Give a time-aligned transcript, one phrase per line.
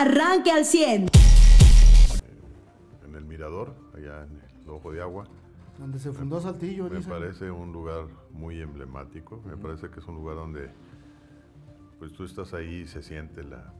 [0.00, 1.06] arranque al 100.
[3.06, 5.26] En el Mirador, allá en el Ojo de Agua.
[5.78, 9.42] Donde se fundó Saltillo, Me parece un lugar muy emblemático.
[9.44, 10.70] Me parece que es un lugar donde
[11.98, 13.72] pues tú estás ahí y se siente la,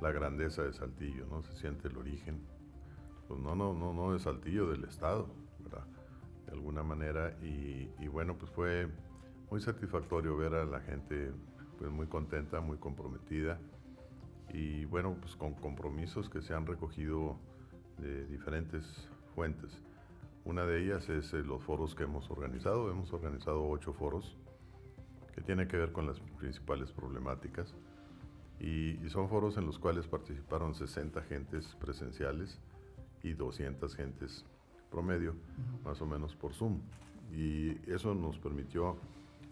[0.00, 1.42] la grandeza de Saltillo, ¿no?
[1.42, 2.40] Se siente el origen.
[3.28, 5.28] Pues no, no, no, no de Saltillo, del Estado,
[5.60, 5.86] ¿verdad?
[6.46, 7.36] De alguna manera.
[7.42, 8.88] Y, y bueno, pues fue
[9.50, 11.32] muy satisfactorio ver a la gente
[11.78, 13.58] pues muy contenta, muy comprometida.
[14.52, 17.36] Y bueno, pues con compromisos que se han recogido
[17.98, 18.84] de diferentes
[19.34, 19.70] fuentes.
[20.44, 22.90] Una de ellas es eh, los foros que hemos organizado.
[22.90, 24.36] Hemos organizado ocho foros
[25.34, 27.74] que tienen que ver con las principales problemáticas.
[28.60, 32.58] Y, y son foros en los cuales participaron 60 gentes presenciales
[33.22, 34.46] y 200 gentes
[34.90, 35.34] promedio,
[35.84, 36.80] más o menos por Zoom.
[37.32, 38.96] Y eso nos permitió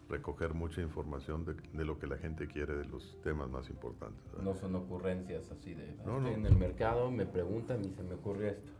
[0.09, 4.23] recoger mucha información de, de lo que la gente quiere de los temas más importantes.
[4.33, 4.45] ¿verdad?
[4.45, 6.27] No son ocurrencias así de, no.
[6.27, 8.71] en el mercado, me preguntan y se me ocurre esto.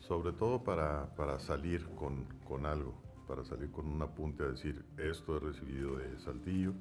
[0.00, 2.94] sobre todo para, para salir con, con algo,
[3.28, 6.74] para salir con un apunte a decir, esto he recibido de Saltillo.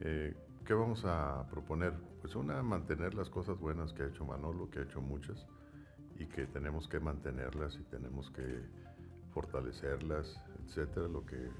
[0.00, 0.34] Eh,
[0.66, 1.92] ¿Qué vamos a proponer?
[2.20, 5.46] Pues una, mantener las cosas buenas que ha hecho Manolo, que ha hecho muchas,
[6.18, 8.62] y que tenemos que mantenerlas y tenemos que
[9.32, 11.50] fortalecerlas, etcétera, lo que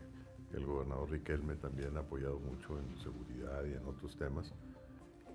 [0.54, 4.52] el gobernador Riquelme también ha apoyado mucho en seguridad y en otros temas.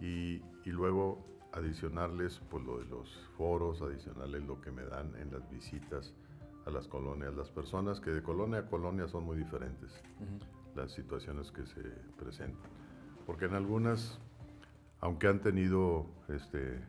[0.01, 5.31] Y, y luego adicionarles pues, lo de los foros, adicionarles lo que me dan en
[5.31, 6.13] las visitas
[6.65, 7.33] a las colonias.
[7.33, 9.91] Las personas que de colonia a colonia son muy diferentes,
[10.75, 11.81] las situaciones que se
[12.17, 12.69] presentan.
[13.25, 14.19] Porque en algunas,
[15.01, 16.79] aunque han tenido, este,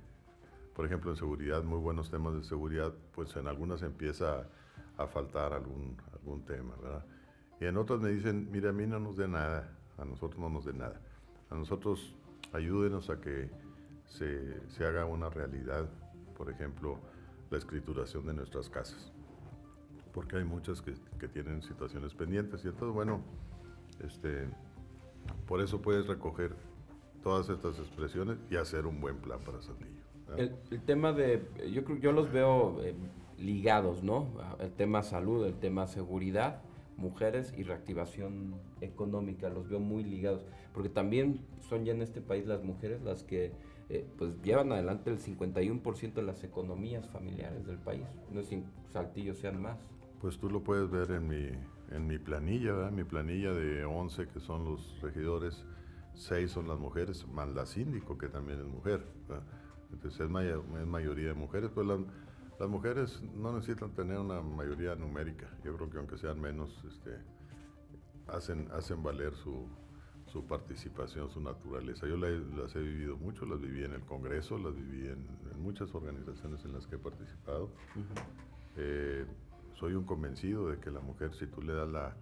[0.75, 4.41] por ejemplo, en seguridad, muy buenos temas de seguridad, pues en algunas empieza
[4.97, 7.05] a, a faltar algún, algún tema, ¿verdad?
[7.61, 10.48] Y en otras me dicen, mira, a mí no nos dé nada, a nosotros no
[10.48, 11.00] nos dé nada.
[11.50, 12.17] A nosotros
[12.52, 13.50] ayúdenos a que
[14.06, 15.89] se, se haga una realidad,
[16.36, 16.98] por ejemplo,
[17.50, 19.12] la escrituración de nuestras casas.
[20.12, 22.64] Porque hay muchas que, que tienen situaciones pendientes.
[22.64, 23.20] Y entonces, bueno,
[24.02, 24.48] este,
[25.46, 26.55] por eso puedes recoger
[27.23, 29.58] todas estas expresiones y hacer un buen plan para.
[29.58, 30.39] ¿verdad?
[30.39, 32.95] El, el tema de, yo creo, yo los veo eh,
[33.39, 34.29] ligados, ¿no?
[34.58, 36.63] El tema salud, el tema seguridad,
[37.00, 42.46] mujeres y reactivación económica, los veo muy ligados, porque también son ya en este país
[42.46, 43.52] las mujeres las que
[43.88, 48.56] eh, pues llevan adelante el 51% de las economías familiares del país, no es si
[48.56, 49.78] en Saltillo sean más.
[50.20, 51.48] Pues tú lo puedes ver en mi,
[51.90, 52.92] en mi planilla, ¿verdad?
[52.92, 55.64] Mi planilla de 11 que son los regidores,
[56.14, 59.02] 6 son las mujeres, más la síndico que también es mujer.
[59.28, 59.44] ¿verdad?
[59.92, 61.98] Entonces es, maya- es mayoría de mujeres, pues las,
[62.60, 65.48] las mujeres no necesitan tener una mayoría numérica.
[65.64, 67.16] Yo creo que aunque sean menos, este,
[68.28, 69.66] hacen, hacen valer su,
[70.26, 72.06] su participación, su naturaleza.
[72.06, 75.62] Yo la- las he vivido mucho, las viví en el Congreso, las viví en, en
[75.62, 77.70] muchas organizaciones en las que he participado.
[78.77, 79.24] Eh,
[79.78, 82.14] soy un convencido de que la mujer, si tú le das la-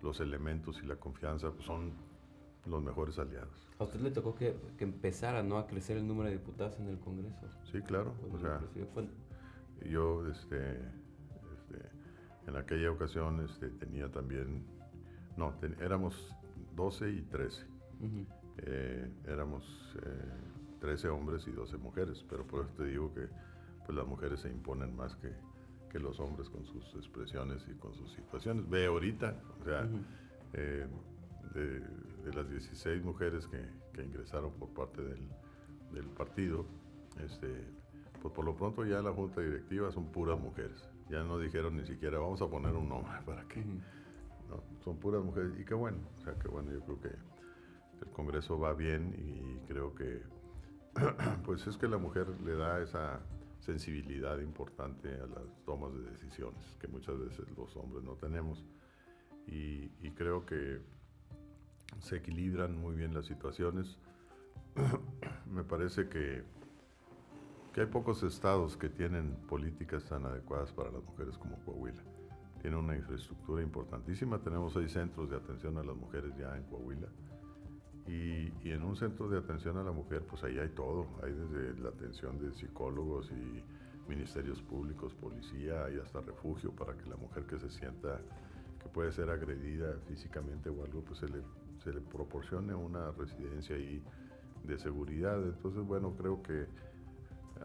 [0.00, 1.92] los elementos y la confianza, pues son
[2.66, 3.68] los mejores aliados.
[3.80, 5.58] A usted le tocó que, que empezara ¿no?
[5.58, 7.48] a crecer el número de diputados en el Congreso.
[7.72, 8.14] Sí, claro.
[8.20, 8.60] Cuando O sea.
[8.94, 9.08] Fue-
[9.88, 10.72] yo este,
[11.54, 11.90] este,
[12.46, 14.64] en aquella ocasión este, tenía también,
[15.36, 16.34] no, ten- éramos
[16.74, 17.64] 12 y 13.
[18.00, 18.26] Ujú.
[18.58, 20.30] Eh, éramos eh,
[20.80, 23.28] 13 hombres y 12 mujeres, pero por eso te digo que
[23.86, 25.32] pues, las mujeres se imponen más que,
[25.90, 28.68] que los hombres con sus expresiones y con sus situaciones.
[28.68, 29.88] Ve ahorita, o sea,
[30.54, 30.86] eh,
[31.54, 35.28] de, de las 16 mujeres que, que ingresaron por parte del,
[35.92, 36.66] del partido,
[37.20, 37.64] este,
[38.22, 40.88] pues por lo pronto ya la junta directiva son puras mujeres.
[41.10, 43.64] Ya no dijeron ni siquiera vamos a poner un nombre para que...
[44.48, 48.12] No, son puras mujeres y qué bueno, o sea, qué bueno, yo creo que el
[48.12, 50.22] Congreso va bien y creo que
[51.44, 53.20] pues es que la mujer le da esa
[53.58, 58.64] sensibilidad importante a las tomas de decisiones que muchas veces los hombres no tenemos
[59.46, 60.80] y, y creo que
[62.00, 63.98] se equilibran muy bien las situaciones.
[65.50, 66.44] Me parece que,
[67.72, 72.02] que hay pocos estados que tienen políticas tan adecuadas para las mujeres como Coahuila.
[72.60, 74.38] Tiene una infraestructura importantísima.
[74.38, 77.08] Tenemos seis centros de atención a las mujeres ya en Coahuila.
[78.06, 81.06] Y, y en un centro de atención a la mujer, pues ahí hay todo.
[81.22, 83.62] Hay desde la atención de psicólogos y
[84.08, 88.20] ministerios públicos, policía y hasta refugio para que la mujer que se sienta
[88.80, 91.40] que puede ser agredida físicamente o algo, pues se le,
[91.82, 94.02] se le proporcione una residencia ahí
[94.64, 95.42] de seguridad.
[95.42, 96.66] Entonces, bueno, creo que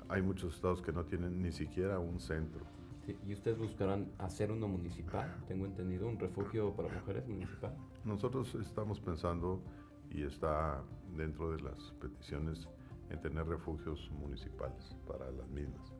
[0.09, 2.61] hay muchos estados que no tienen ni siquiera un centro.
[3.05, 5.33] Sí, ¿Y ustedes buscarán hacer uno municipal?
[5.47, 7.73] Tengo entendido, un refugio para mujeres municipal.
[8.03, 9.61] Nosotros estamos pensando
[10.09, 10.81] y está
[11.15, 12.67] dentro de las peticiones
[13.09, 15.93] en tener refugios municipales para las mismas.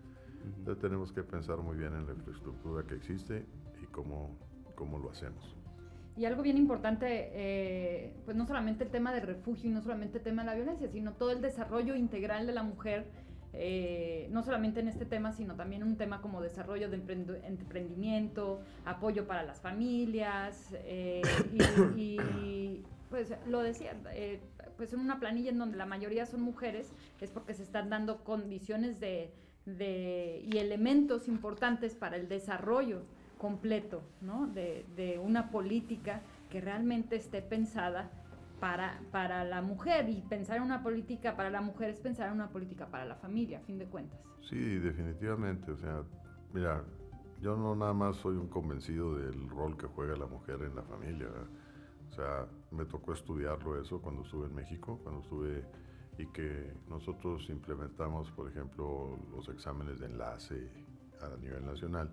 [0.58, 3.46] Entonces tenemos que pensar muy bien en la infraestructura que existe
[3.82, 4.38] y cómo,
[4.76, 5.56] cómo lo hacemos.
[6.18, 10.18] Y algo bien importante, eh, pues no solamente el tema del refugio y no solamente
[10.18, 13.06] el tema de la violencia, sino todo el desarrollo integral de la mujer,
[13.54, 19.28] eh, no solamente en este tema, sino también un tema como desarrollo de emprendimiento, apoyo
[19.28, 21.22] para las familias, eh,
[21.96, 23.96] y, pues lo decía,
[24.76, 28.24] pues en una planilla en donde la mayoría son mujeres, es porque se están dando
[28.24, 29.32] condiciones de,
[29.66, 33.04] de y elementos importantes para el desarrollo
[33.38, 34.48] completo, ¿no?
[34.48, 38.10] De, de, una política que realmente esté pensada
[38.60, 42.34] para, para la mujer y pensar en una política para la mujer es pensar en
[42.34, 44.20] una política para la familia, a fin de cuentas.
[44.50, 46.04] Sí, definitivamente, o sea,
[46.54, 46.84] mira,
[47.42, 50.84] yo no nada más soy un convencido del rol que juega la mujer en la
[50.84, 51.28] familia,
[52.10, 55.64] o sea, me tocó estudiarlo eso cuando estuve en México, cuando estuve
[56.18, 60.68] y que nosotros implementamos, por ejemplo, los exámenes de enlace
[61.22, 62.10] a nivel nacional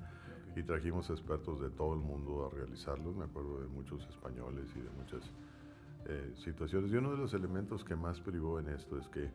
[0.55, 4.81] y trajimos expertos de todo el mundo a realizarlos, me acuerdo de muchos españoles y
[4.81, 5.23] de muchas
[6.07, 6.93] eh, situaciones.
[6.93, 9.31] Y uno de los elementos que más privó en esto es que eh,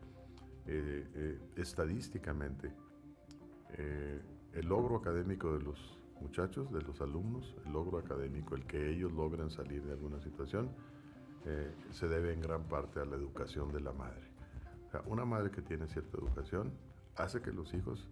[0.66, 2.72] eh, estadísticamente
[4.52, 9.10] el logro académico de los muchachos, de los alumnos, el logro académico, el que ellos
[9.12, 10.68] logran salir de alguna situación,
[11.90, 14.28] se debe en gran parte a la educación de la madre.
[15.06, 16.72] una madre que tiene cierta educación
[17.16, 18.10] hace que los hijos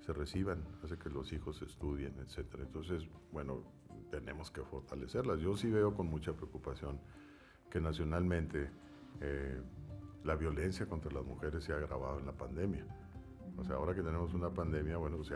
[0.00, 2.46] se reciban, hace que los hijos estudien, etc.
[2.60, 3.62] Entonces, bueno,
[4.10, 5.40] tenemos que fortalecerlas.
[5.40, 7.00] Yo sí veo con mucha preocupación
[7.74, 8.70] que nacionalmente
[9.20, 9.60] eh,
[10.22, 12.86] la violencia contra las mujeres se ha agravado en la pandemia.
[13.58, 15.34] O sea, ahora que tenemos una pandemia, bueno, se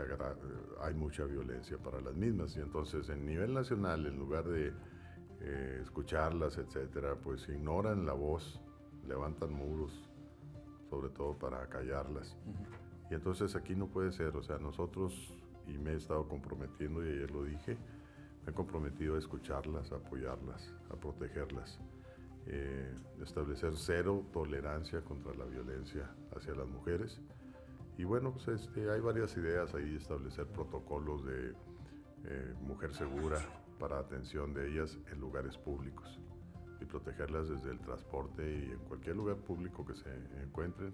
[0.81, 2.55] hay mucha violencia para las mismas.
[2.55, 4.71] Y entonces, en nivel nacional, en lugar de
[5.41, 8.61] eh, escucharlas, etcétera, pues ignoran la voz,
[9.05, 10.09] levantan muros,
[10.89, 12.37] sobre todo para callarlas.
[13.11, 15.37] Y entonces aquí no puede ser, o sea, nosotros,
[15.67, 17.75] y me he estado comprometiendo, y ayer lo dije,
[18.45, 21.81] me he comprometido a escucharlas, a apoyarlas, a protegerlas,
[22.47, 27.19] eh, establecer cero tolerancia contra la violencia hacia las mujeres.
[27.97, 31.53] Y bueno, pues este, hay varias ideas ahí, establecer protocolos de
[32.25, 33.37] eh, mujer segura
[33.79, 36.19] para atención de ellas en lugares públicos
[36.81, 40.09] y protegerlas desde el transporte y en cualquier lugar público que se
[40.41, 40.93] encuentren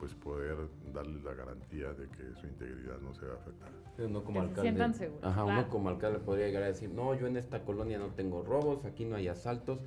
[0.00, 0.56] pues poder
[0.94, 3.68] darle la garantía de que su integridad no se va a afectar.
[3.98, 7.62] Uno como alcalde, Ajá, uno como alcalde podría llegar a decir, no, yo en esta
[7.64, 9.80] colonia no tengo robos, aquí no hay asaltos.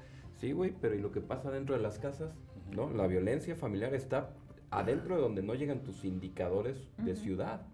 [0.43, 2.33] Sí, güey, pero ¿y lo que pasa dentro de las casas?
[2.75, 2.91] ¿No?
[2.91, 4.31] La violencia familiar está
[4.71, 7.65] adentro de donde no llegan tus indicadores de ciudad.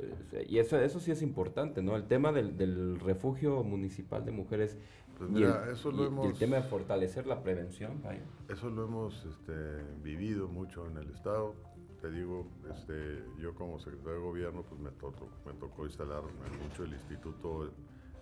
[0.00, 1.94] Eh, y eso, eso sí es importante, ¿no?
[1.94, 4.76] El tema del, del refugio municipal de mujeres
[5.16, 8.24] pues mira, eso lo hemos, el tema de fortalecer la prevención, vaya.
[8.48, 9.54] Eso lo hemos este,
[10.02, 11.54] vivido mucho en el Estado.
[12.00, 16.22] Te digo, este, yo como secretario de gobierno, pues me, tocó, me tocó instalar
[16.64, 17.70] mucho el Instituto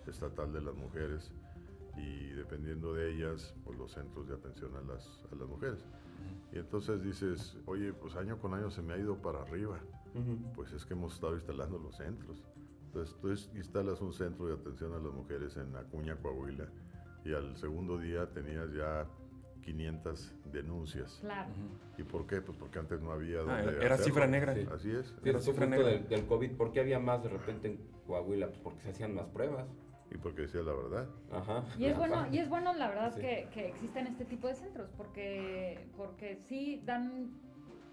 [0.05, 1.31] Estatal de las Mujeres
[1.97, 5.85] y dependiendo de ellas, pues los centros de atención a las, a las mujeres.
[6.51, 9.79] Y entonces dices, oye, pues año con año se me ha ido para arriba.
[10.55, 12.43] Pues es que hemos estado instalando los centros.
[12.87, 16.67] Entonces tú instalas un centro de atención a las mujeres en Acuña, Coahuila,
[17.23, 19.07] y al segundo día tenías ya
[19.61, 21.19] 500 denuncias.
[21.21, 21.51] Claro.
[21.97, 22.41] ¿Y por qué?
[22.41, 24.53] Pues porque antes no había ah, era cifra negra.
[24.73, 25.13] Así es.
[25.23, 26.51] era cifra negra del, del, COVID.
[26.57, 28.47] ¿Por qué había más de repente en Coahuila?
[28.47, 29.67] Pues porque se hacían más pruebas.
[30.11, 31.07] Y porque decía la verdad.
[31.31, 31.63] Ajá.
[31.79, 34.89] Y es bueno, y es bueno la verdad que, que existan este tipo de centros,
[34.97, 37.31] porque, porque sí dan,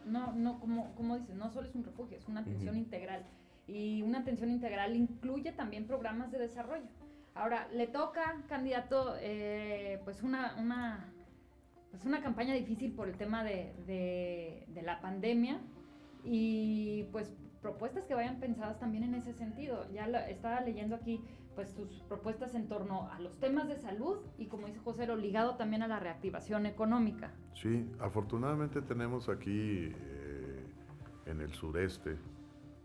[0.05, 3.25] no, no, como, como dices, no solo es un refugio, es una atención integral.
[3.69, 6.89] Y una atención integral incluye también programas de desarrollo.
[7.35, 11.13] Ahora, le toca, candidato, eh, pues una, una,
[11.93, 15.61] pues una campaña difícil por el tema de, de, la pandemia
[16.25, 19.87] y pues propuestas que vayan pensadas también en ese sentido.
[19.93, 21.21] Ya estaba leyendo aquí
[21.59, 25.17] pues sus propuestas en torno a los temas de salud y como dice José, lo
[25.17, 27.33] ligado también a la reactivación económica.
[27.53, 30.65] Sí, afortunadamente tenemos aquí eh,
[31.27, 32.17] en el sureste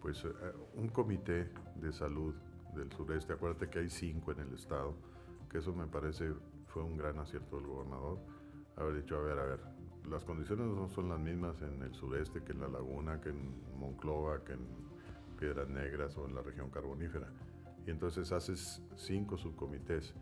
[0.02, 0.30] pues eh,
[0.74, 2.34] un comité de salud
[2.74, 4.96] del sureste, acuérdate que hay cinco en el estado,
[5.52, 6.34] que eso me parece
[6.66, 8.18] fue un gran acierto del gobernador,
[8.76, 9.60] haber dicho, a ver, a ver,
[10.10, 13.54] las condiciones no son las mismas en el sureste que en la laguna, que en
[13.78, 14.66] Monclova, que en
[15.38, 17.28] Piedras Negras o en la región carbonífera.
[17.86, 20.14] Y entonces haces cinco subcomités.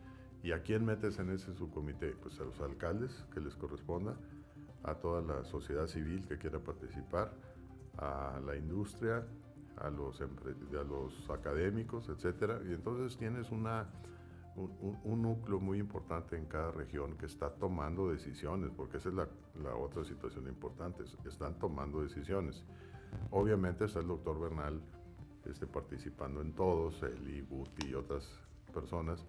[0.43, 2.15] ¿Y a quién metes en ese subcomité?
[2.21, 4.15] Pues a los alcaldes que les corresponda,
[4.83, 7.31] a toda la sociedad civil que quiera participar,
[7.97, 9.23] a la industria,
[9.77, 13.87] a los, a los académicos, etcétera, y entonces tienes una,
[14.55, 19.27] un, núcleo muy importante en cada región que está tomando decisiones, porque esa es la,
[19.61, 22.63] la otra situación importante, están tomando decisiones.
[23.29, 24.81] Obviamente está el doctor Bernal
[25.45, 28.27] este, participando en todos, el Guti y otras
[28.73, 29.25] personas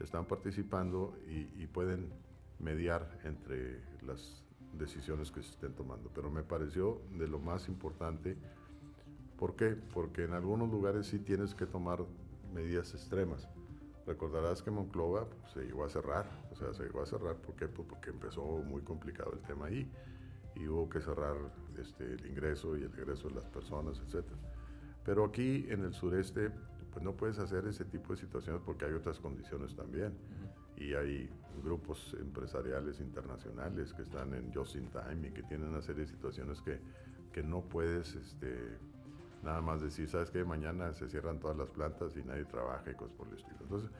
[0.00, 2.12] están participando y, y pueden
[2.58, 6.10] mediar entre las decisiones que se estén tomando.
[6.14, 8.36] Pero me pareció de lo más importante.
[9.38, 9.76] ¿Por qué?
[9.92, 12.04] Porque en algunos lugares sí tienes que tomar
[12.52, 13.48] medidas extremas.
[14.06, 17.54] Recordarás que Monclova pues, se llegó a cerrar, o sea, se llegó a cerrar, ¿por
[17.56, 17.68] qué?
[17.68, 19.90] Pues porque empezó muy complicado el tema ahí
[20.54, 21.36] y hubo que cerrar
[21.78, 24.24] este, el ingreso y el egreso de las personas, etc.
[25.08, 26.50] Pero aquí en el sureste,
[26.92, 30.12] pues no puedes hacer ese tipo de situaciones porque hay otras condiciones también.
[30.76, 31.30] Y hay
[31.64, 36.08] grupos empresariales internacionales que están en Just in Time y que tienen una serie de
[36.08, 36.78] situaciones que,
[37.32, 38.54] que no puedes este,
[39.42, 42.94] nada más decir, sabes que mañana se cierran todas las plantas y nadie trabaja y
[42.94, 43.56] cosas por el estilo.
[43.62, 43.90] Entonces,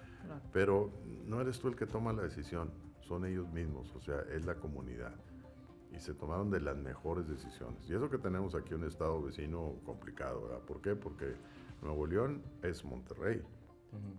[0.53, 0.93] pero
[1.25, 4.57] no eres tú el que toma la decisión, son ellos mismos, o sea, es la
[4.57, 5.15] comunidad.
[5.93, 7.89] Y se tomaron de las mejores decisiones.
[7.89, 10.61] Y eso que tenemos aquí un estado vecino complicado, ¿verdad?
[10.61, 10.95] ¿Por qué?
[10.95, 11.35] Porque
[11.83, 13.43] Nuevo León es Monterrey.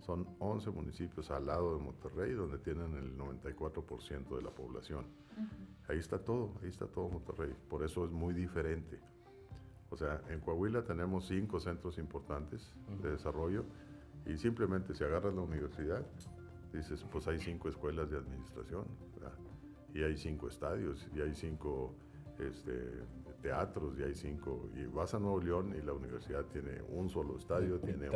[0.04, 5.06] Son 11 municipios al lado de Monterrey donde tienen el 94% de la población.
[5.88, 7.54] Ahí está todo, ahí está todo Monterrey.
[7.68, 8.98] Por eso es muy diferente.
[9.90, 13.64] O sea, en Coahuila tenemos cinco centros importantes de desarrollo
[14.26, 16.04] y simplemente si agarras la universidad,
[16.72, 18.84] dices, pues hay cinco escuelas de administración
[19.94, 21.94] y hay cinco estadios y hay cinco
[22.38, 23.02] este,
[23.42, 24.68] teatros y hay cinco.
[24.74, 28.08] Y vas a Nuevo León y la universidad tiene un solo estadio, tiene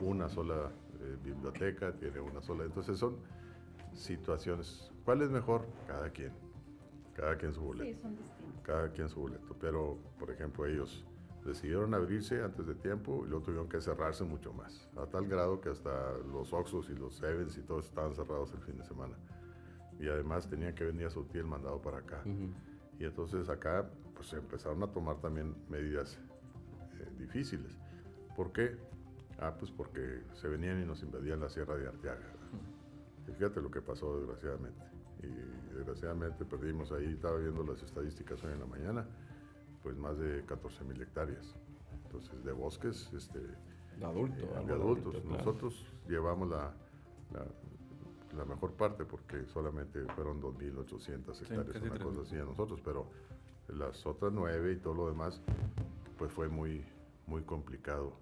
[0.00, 0.70] una, sola
[1.00, 2.64] eh, biblioteca, tiene una sola.
[2.64, 3.16] Entonces son
[3.92, 4.90] situaciones.
[5.04, 5.66] ¿Cuál es mejor?
[5.86, 6.32] Cada quien.
[7.14, 7.84] Cada quien su boleto.
[7.84, 8.16] Sí, son
[8.62, 9.54] cada quien su boleto.
[9.60, 11.04] Pero, por ejemplo, ellos
[11.44, 14.88] decidieron abrirse antes de tiempo y luego tuvieron que cerrarse mucho más.
[14.96, 18.60] A tal grado que hasta los Oxos y los Sevens y todos estaban cerrados el
[18.60, 19.14] fin de semana.
[20.00, 22.22] Y además tenían que venir a surtir el mandado para acá.
[22.98, 26.18] Y entonces acá pues empezaron a tomar también medidas
[27.00, 27.78] eh, difíciles.
[28.36, 28.76] ¿Por qué?
[29.38, 32.32] Ah, pues porque se venían y nos invadían la Sierra de Arteaga.
[33.28, 38.52] Y fíjate lo que pasó desgraciadamente y desgraciadamente perdimos ahí, estaba viendo las estadísticas hoy
[38.52, 39.06] en la mañana,
[39.82, 41.54] pues más de 14 mil hectáreas.
[42.04, 45.24] Entonces, de bosques, este, de, adulto, eh, adultos.
[45.24, 46.72] Nosotros llevamos la,
[47.32, 47.44] la,
[48.44, 53.06] mejor parte porque solamente fueron 2.800 hectáreas, una cosa así a nosotros, pero
[53.68, 55.40] las otras nueve y todo lo demás,
[56.18, 56.84] pues fue muy,
[57.26, 58.12] muy complicado,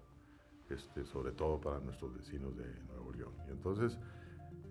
[0.69, 3.33] este, sobre todo para nuestros vecinos de Nuevo León.
[3.47, 3.97] Y entonces,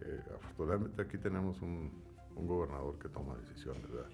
[0.03, 1.91] eh, afortunadamente aquí tenemos un,
[2.37, 4.11] un gobernador que toma decisiones, ¿verdad?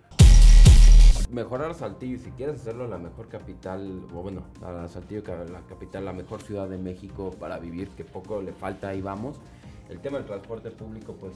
[1.30, 6.04] Mejorar Saltillo, y si quieres hacerlo la mejor capital, o bueno, a Saltillo, la capital,
[6.04, 9.38] la mejor ciudad de México para vivir, que poco le falta, ahí vamos.
[9.88, 11.34] El tema del transporte público, pues,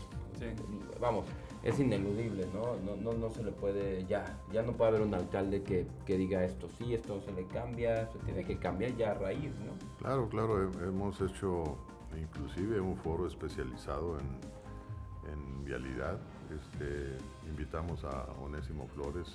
[1.01, 1.27] vamos,
[1.63, 2.77] es ineludible, ¿no?
[2.85, 3.13] No, ¿no?
[3.17, 6.69] no se le puede, ya, ya no puede haber un alcalde que, que diga esto
[6.79, 9.73] sí, esto se le cambia, se tiene que cambiar ya a raíz, ¿no?
[9.99, 11.79] Claro, claro, hemos hecho
[12.21, 16.19] inclusive un foro especializado en, en vialidad
[16.53, 17.17] este,
[17.49, 19.29] invitamos a Onésimo Flores,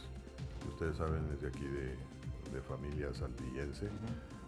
[0.62, 1.96] que ustedes saben es de aquí de,
[2.68, 3.88] familia saltillense.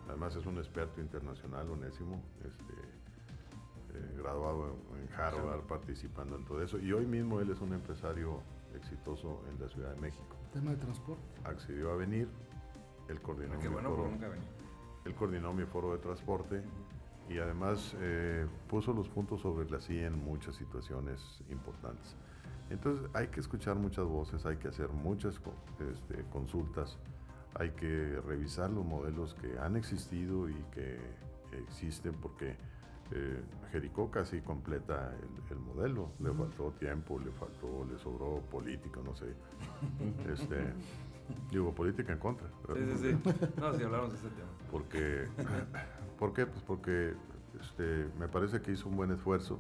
[0.08, 2.74] Además es un experto internacional, Onésimo, este,
[4.00, 6.80] eh, graduado en Harvard, participando en todo eso.
[6.80, 8.42] Y hoy mismo él es un empresario
[8.76, 10.36] exitoso en la Ciudad de México.
[10.54, 11.24] Tema de transporte.
[11.44, 12.28] Accedió a venir,
[13.08, 14.10] él coordinó, ah, mi, foro,
[15.06, 16.64] él coordinó mi foro de transporte
[17.30, 22.16] y además eh, puso los puntos sobre la silla en muchas situaciones importantes.
[22.70, 25.40] Entonces hay que escuchar muchas voces, hay que hacer muchas
[25.80, 26.98] este, consultas,
[27.56, 31.00] hay que revisar los modelos que han existido y que
[31.52, 32.56] existen porque
[33.12, 35.16] eh, Jericó casi completa
[35.50, 39.28] el, modelo, le faltó tiempo, le faltó, le sobró política, no sé.
[40.32, 40.74] Este,
[41.52, 42.48] digo, política en contra.
[42.74, 43.34] Sí, sí, sí.
[43.58, 44.50] No, si hablamos de ese tema.
[44.72, 45.28] Porque,
[46.20, 46.46] ¿Por qué?
[46.46, 47.14] Pues porque
[47.60, 49.60] este, me parece que hizo un buen esfuerzo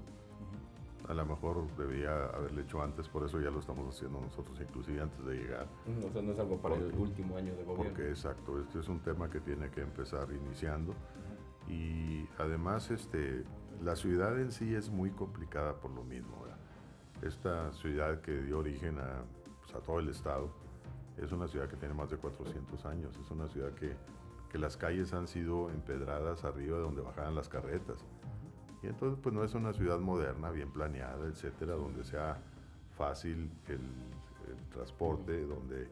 [1.09, 5.01] a lo mejor debía haberle hecho antes, por eso ya lo estamos haciendo nosotros, inclusive
[5.01, 5.67] antes de llegar.
[5.87, 7.83] No, no es algo para el último año de gobierno.
[7.83, 10.93] Porque exacto, este es un tema que tiene que empezar iniciando.
[11.67, 13.43] Y además este,
[13.81, 16.45] la ciudad en sí es muy complicada por lo mismo.
[17.21, 19.23] Esta ciudad que dio origen a,
[19.61, 20.49] pues, a, todo el estado
[21.17, 23.93] es una ciudad que tiene más de 400 años, es una ciudad que,
[24.49, 28.05] que las calles han sido empedradas arriba de donde bajaban las carretas
[28.81, 32.37] y entonces pues no es una ciudad moderna, bien planeada, etcétera, donde sea
[32.97, 33.79] fácil el,
[34.73, 35.87] transporte, donde,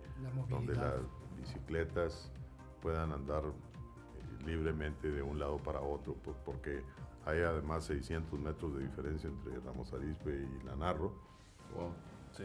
[0.50, 0.96] donde las
[1.38, 2.32] bicicletas
[2.82, 3.44] puedan andar
[4.48, 6.82] libremente de un lado para otro, por- porque
[7.26, 11.14] hay además 600 metros de diferencia entre Ramos Arizpe y La Narro.
[11.76, 11.92] Wow.
[12.32, 12.44] Sí.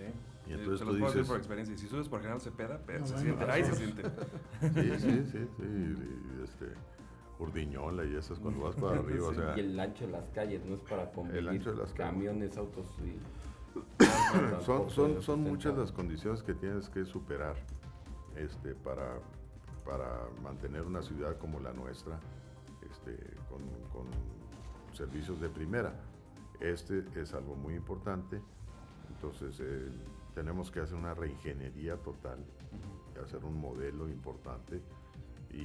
[0.49, 1.77] Y entonces te tú los puedo decir dices- por experiencia.
[1.77, 3.53] Si subes por General Cepeda, pero No, se bueno, siente.
[3.53, 4.03] Ahí se siente.
[4.03, 5.63] Sí, sí, sí, sí.
[5.63, 6.67] y, y, este,
[7.39, 10.65] Urdiñola y esas cuando vas para arriba, o sea, y el ancho de las calles
[10.65, 12.13] no es para convivir ancho de las calles.
[12.13, 13.19] camiones, autos y
[14.65, 17.57] son, son, son muchas las condiciones que tienes que superar
[18.37, 19.19] este, para,
[19.85, 22.19] para mantener una ciudad como la nuestra
[22.91, 23.17] este,
[23.49, 23.61] con,
[23.93, 24.07] con
[24.97, 25.93] servicios de primera.
[26.61, 28.41] Este es algo muy importante,
[29.15, 29.91] entonces eh,
[30.35, 32.39] tenemos que hacer una reingeniería total,
[33.23, 34.81] hacer un modelo importante
[35.51, 35.57] y,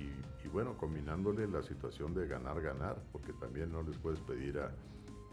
[0.00, 4.70] y- y bueno, combinándole la situación de ganar-ganar, porque también no les puedes pedir a,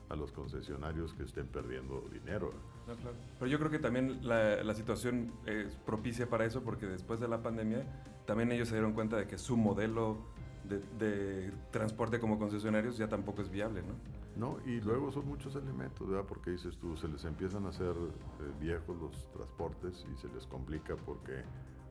[0.09, 2.51] a los concesionarios que estén perdiendo dinero.
[2.87, 3.15] No, claro.
[3.39, 7.27] Pero yo creo que también la, la situación es propicia para eso porque después de
[7.27, 7.85] la pandemia
[8.25, 10.17] también ellos se dieron cuenta de que su modelo
[10.63, 13.95] de, de transporte como concesionarios ya tampoco es viable, ¿no?
[14.35, 16.25] No, y luego son muchos elementos, ¿verdad?
[16.27, 20.47] Porque dices tú, se les empiezan a hacer eh, viejos los transportes y se les
[20.47, 21.43] complica porque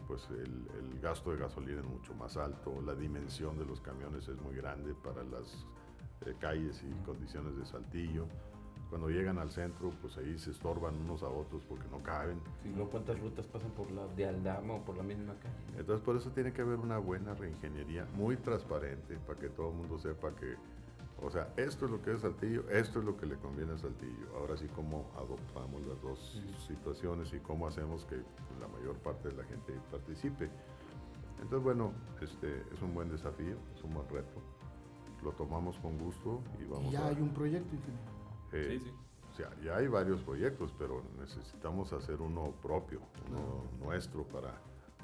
[0.09, 4.27] pues el, el gasto de gasolina es mucho más alto, la dimensión de los camiones
[4.27, 5.65] es muy grande para las
[6.27, 8.27] eh, calles y condiciones de saltillo.
[8.93, 12.39] Cuando llegan al centro, pues ahí se estorban unos a otros porque no caben.
[12.63, 15.79] Sí, luego cuántas rutas pasan por la de Aldama o por la misma calle.
[15.79, 19.77] Entonces por eso tiene que haber una buena reingeniería, muy transparente, para que todo el
[19.77, 20.57] mundo sepa que,
[21.23, 23.79] o sea, esto es lo que es Saltillo, esto es lo que le conviene a
[23.79, 24.27] Saltillo.
[24.37, 28.17] Ahora sí, cómo adoptamos las dos situaciones y cómo hacemos que
[28.61, 30.51] la mayor parte de la gente participe.
[31.41, 34.39] Entonces, bueno, este es un buen desafío, es un buen reto.
[35.25, 37.09] Lo tomamos con gusto y Y vamos ya a...
[37.09, 38.12] hay un proyecto, ingeniero.
[38.53, 38.93] Eh, Sí, sí.
[39.31, 44.55] o sea, ya hay varios proyectos, pero necesitamos hacer uno propio, uno nuestro para,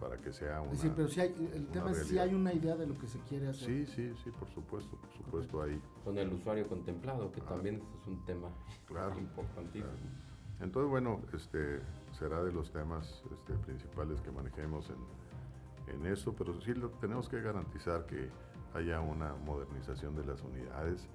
[0.00, 0.72] para que sea una...
[0.72, 3.06] Es decir, pero si hay, el tema es si hay una idea de lo que
[3.06, 3.66] se quiere hacer.
[3.66, 5.80] Sí, sí, sí, por supuesto, por supuesto ahí.
[6.04, 7.46] Con el usuario contemplado, que Ah.
[7.48, 8.48] también es un tema
[8.86, 9.92] Claro, importantísimo.
[10.60, 11.80] Entonces, bueno, este
[12.18, 17.28] será de los temas este, principales que manejemos en, en esto, pero sí lo, tenemos
[17.28, 18.28] que garantizar que
[18.74, 21.08] haya una modernización de las unidades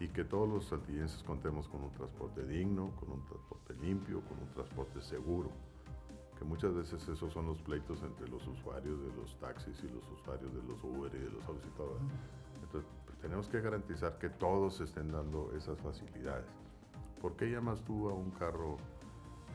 [0.00, 4.38] y que todos los saltillenses contemos con un transporte digno, con un transporte limpio, con
[4.38, 5.50] un transporte seguro.
[6.38, 10.10] Que muchas veces esos son los pleitos entre los usuarios de los taxis y los
[10.10, 11.98] usuarios de los Uber y de los autos y todo.
[12.62, 16.46] Entonces, pues, tenemos que garantizar que todos estén dando esas facilidades.
[17.20, 18.78] ¿Por qué llamas tú a un carro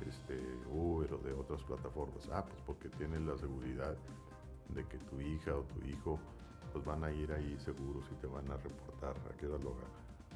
[0.08, 0.40] este,
[0.72, 2.30] Uber o de otras plataformas?
[2.32, 3.98] Ah, pues porque tienes la seguridad
[4.70, 6.20] de que tu hija o tu hijo
[6.72, 9.74] pues van a ir ahí seguros y te van a reportar a qué hora lo,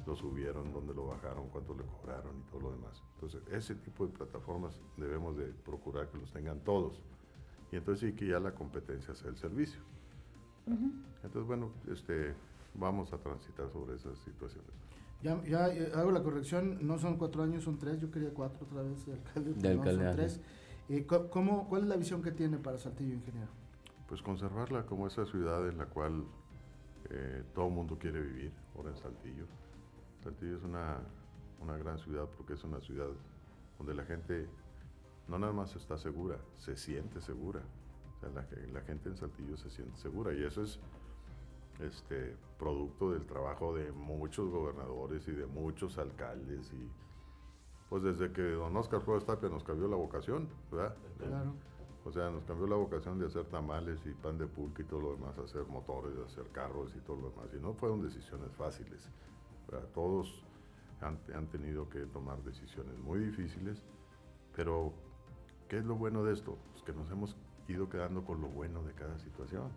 [0.06, 3.02] lo subieron, dónde lo bajaron, cuánto le cobraron y todo lo demás.
[3.14, 7.02] Entonces, ese tipo de plataformas debemos de procurar que los tengan todos.
[7.72, 9.80] Y entonces sí que ya la competencia sea el servicio.
[11.22, 12.34] Entonces, bueno, este,
[12.74, 14.70] vamos a transitar sobre esas situaciones.
[15.22, 18.00] Ya, ya eh, hago la corrección, no son cuatro años, son tres.
[18.00, 19.52] Yo quería cuatro otra vez de alcalde.
[19.54, 20.40] De no, alcalde, son tres.
[20.88, 23.50] Eh, ¿cómo, ¿Cuál es la visión que tiene para Saltillo, ingeniero?
[24.08, 26.24] Pues conservarla como esa ciudad en la cual
[27.10, 29.44] eh, todo el mundo quiere vivir, ahora en Saltillo.
[30.22, 30.98] Saltillo es una,
[31.60, 33.08] una gran ciudad porque es una ciudad
[33.78, 34.48] donde la gente
[35.28, 37.60] no nada más está segura, se siente segura.
[38.16, 40.78] O sea, la, la gente en Saltillo se siente segura y eso es
[41.80, 46.90] este, producto del trabajo de muchos gobernadores y de muchos alcaldes y
[47.88, 50.94] pues desde que don Oscar Flores Tapia nos cambió la vocación, ¿verdad?
[51.18, 51.54] Claro.
[52.04, 55.00] O sea, nos cambió la vocación de hacer tamales y pan de pulque y todo
[55.00, 57.46] lo demás, hacer motores, hacer carros y todo lo demás.
[57.52, 59.08] Y no fueron decisiones fáciles.
[59.94, 60.44] Todos
[61.00, 63.82] han, han tenido que tomar decisiones muy difíciles,
[64.54, 64.92] pero
[65.68, 66.58] ¿qué es lo bueno de esto?
[66.72, 67.36] Pues que nos hemos
[67.68, 69.70] ido quedando con lo bueno de cada situación.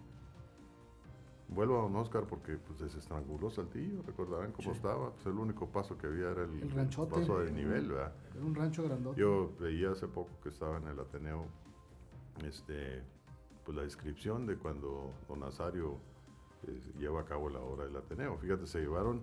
[1.49, 4.75] Vuelvo a don Oscar porque pues, desestranguló Saltillo, recordarán cómo Sí.
[4.77, 5.11] estaba.
[5.11, 7.13] Pues, el único paso que había era el, El ranchote.
[7.13, 8.13] paso de nivel, ¿verdad?
[8.33, 9.19] Era un rancho grandote.
[9.19, 11.45] Yo veía hace poco que estaba en el Ateneo
[12.43, 13.03] este,
[13.63, 15.97] pues la descripción de cuando don Nazario
[16.63, 18.37] eh, lleva a cabo la obra del Ateneo.
[18.37, 19.21] Fíjate, se llevaron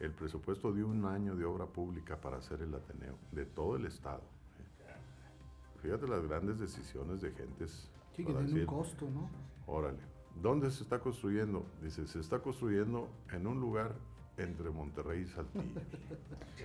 [0.00, 3.86] el presupuesto de un año de obra pública para hacer el Ateneo, de todo el
[3.86, 4.22] Estado.
[4.58, 5.80] ¿eh?
[5.82, 7.90] Fíjate las grandes decisiones de gentes.
[8.16, 9.30] sí, que tiene un costo, ¿no?
[9.66, 9.98] Órale,
[10.40, 11.66] ¿dónde se está construyendo?
[11.82, 13.94] Dice, se está construyendo en un lugar
[14.36, 15.64] entre Monterrey y Saltillo.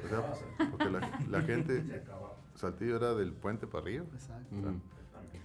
[0.06, 0.34] O sea,
[0.72, 1.84] porque la, la gente,
[2.56, 4.06] Saltillo era del puente para arriba.
[4.14, 4.56] Exacto.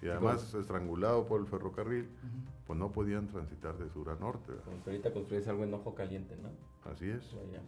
[0.03, 2.09] Y además estrangulado por el ferrocarril,
[2.67, 4.53] pues no podían transitar de sur a norte.
[4.53, 4.65] ¿verdad?
[4.65, 6.51] Como que ahorita construyes algo en ojo caliente, ¿no?
[6.91, 7.35] Así es.
[7.35, 7.63] Vaya.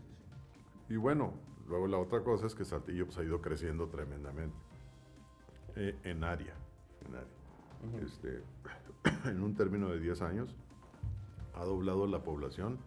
[0.88, 1.32] Y bueno,
[1.68, 4.56] luego la otra cosa es que Saltillo pues, ha ido creciendo tremendamente
[5.76, 6.54] eh, en área.
[7.06, 7.28] En, área.
[7.86, 8.06] Ujú.
[8.06, 8.42] Este,
[9.30, 10.56] en un término de 10 años,
[11.54, 12.78] ha doblado la población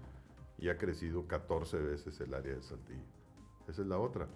[0.58, 3.04] y ha crecido 14 veces el área de Saltillo.
[3.68, 4.28] Esa es la otra.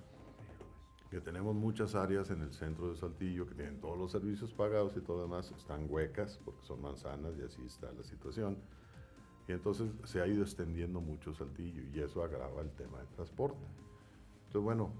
[1.13, 4.97] Que tenemos muchas áreas en el centro de Saltillo que tienen todos los servicios pagados
[4.97, 8.58] y todo demás, están huecas porque son manzanas y así está la situación.
[9.47, 13.63] Y entonces se ha ido extendiendo mucho Saltillo y eso agrava el tema del transporte.
[14.47, 14.91] Entonces, bueno,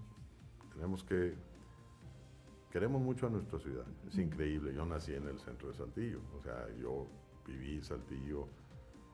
[0.71, 1.34] tenemos que...
[2.69, 4.71] Queremos mucho a nuestra ciudad, es increíble.
[4.71, 7.08] Yo nací en el centro de Saltillo, o sea, yo
[7.47, 8.47] viví Saltillo,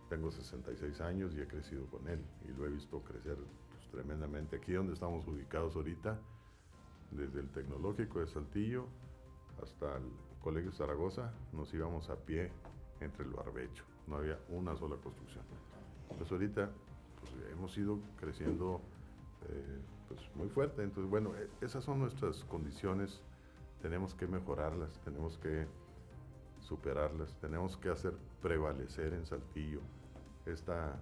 [0.09, 3.38] tengo 66 años y he crecido con él y lo he visto crecer
[3.69, 4.57] pues, tremendamente.
[4.57, 6.19] Aquí donde estamos ubicados ahorita,
[7.12, 8.86] desde el Tecnológico de Saltillo
[9.62, 10.04] hasta el
[10.41, 12.52] Colegio Zaragoza, nos íbamos a pie
[13.02, 15.43] entre el barbecho, no había una sola construcción.
[16.12, 16.69] Entonces ahorita
[17.19, 18.82] pues, hemos ido creciendo
[19.50, 23.22] eh, pues, muy fuerte, entonces bueno, e- esas son nuestras condiciones,
[23.82, 25.67] tenemos que mejorarlas, tenemos que
[26.62, 29.80] superarlas, tenemos que hacer prevalecer en Saltillo
[30.45, 31.00] esta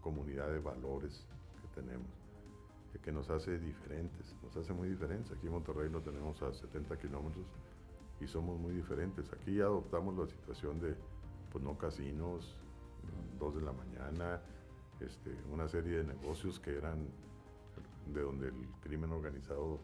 [0.00, 1.26] comunidad de valores
[1.60, 2.06] que tenemos,
[2.98, 5.30] que- nos hace diferentes, nos hace muy diferentes.
[5.32, 7.44] Aquí en Monterrey lo tenemos a 70 kilómetros
[8.20, 9.32] y somos muy diferentes.
[9.32, 10.94] Aquí ya adoptamos la situación de,
[11.52, 12.56] pues no casinos,
[13.38, 14.40] dos de la mañana,
[15.00, 17.08] este, una serie de negocios que eran
[18.12, 19.80] de donde el crimen organizado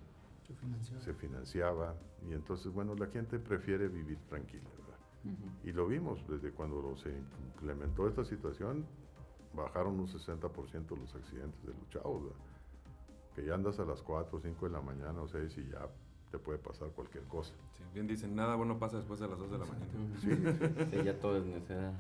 [0.47, 1.01] Se financió.
[1.01, 1.95] se financiaba
[2.29, 4.99] y entonces, bueno, la gente prefiere vivir tranquila, ¿verdad?
[5.25, 5.69] Ujú.
[5.69, 7.11] Y lo vimos desde cuando se
[7.55, 8.85] implementó esta situación,
[9.55, 12.39] bajaron un 60% los accidentes de los chavos, ¿verdad?
[13.37, 15.87] Que ya andas a las 4 o 5 de la mañana o 6 y ya
[16.33, 17.53] te puede pasar cualquier cosa.
[17.77, 19.91] Sí, bien dicen, nada bueno pasa después de las 2 de la mañana.
[20.91, 21.93] Sí, ya todo es necesidad.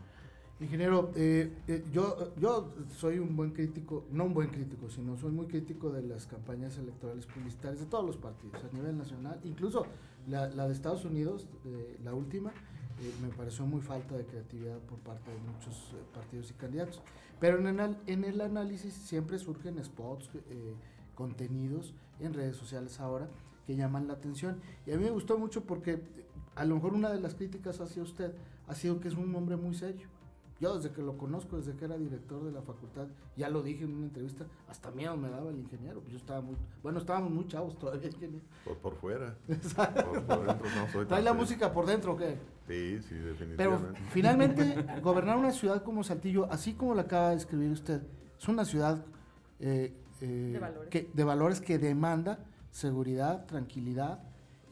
[0.58, 5.30] Ingeniero, eh, eh, yo, yo soy un buen crítico, no un buen crítico, sino soy
[5.30, 9.84] muy crítico de las campañas electorales publicitarias de todos los partidos a nivel nacional, incluso
[10.26, 12.54] la, la de Estados Unidos, eh, la última,
[13.02, 17.02] eh, me pareció muy falta de creatividad por parte de muchos eh, partidos y candidatos.
[17.38, 20.74] Pero en el, en el análisis siempre surgen spots, eh,
[21.16, 23.28] contenidos en redes sociales ahora
[23.66, 24.60] que llaman la atención.
[24.86, 26.00] Y a mí me gustó mucho porque
[26.54, 28.32] a lo mejor una de las críticas hacia usted
[28.68, 30.06] ha sido que es un hombre muy serio.
[30.58, 33.84] Yo desde que lo conozco, desde que era director de la facultad, ya lo dije
[33.84, 36.02] en una entrevista, hasta miedo me daba el ingeniero.
[36.10, 38.42] Yo estaba muy, bueno, estábamos muy chavos todavía, ingeniero.
[38.64, 39.36] Por, por fuera.
[39.46, 41.34] Por, por dentro no soy ¿Trae la serio.
[41.34, 42.38] música por dentro o qué?
[42.68, 43.16] Sí, sí,
[43.56, 44.00] Pero definitivamente.
[44.10, 48.00] finalmente, gobernar una ciudad como Saltillo, así como la acaba de escribir usted,
[48.38, 49.04] es una ciudad
[49.60, 50.90] eh, eh, De valores.
[50.90, 52.38] Que, de valores que demanda
[52.70, 54.20] seguridad, tranquilidad,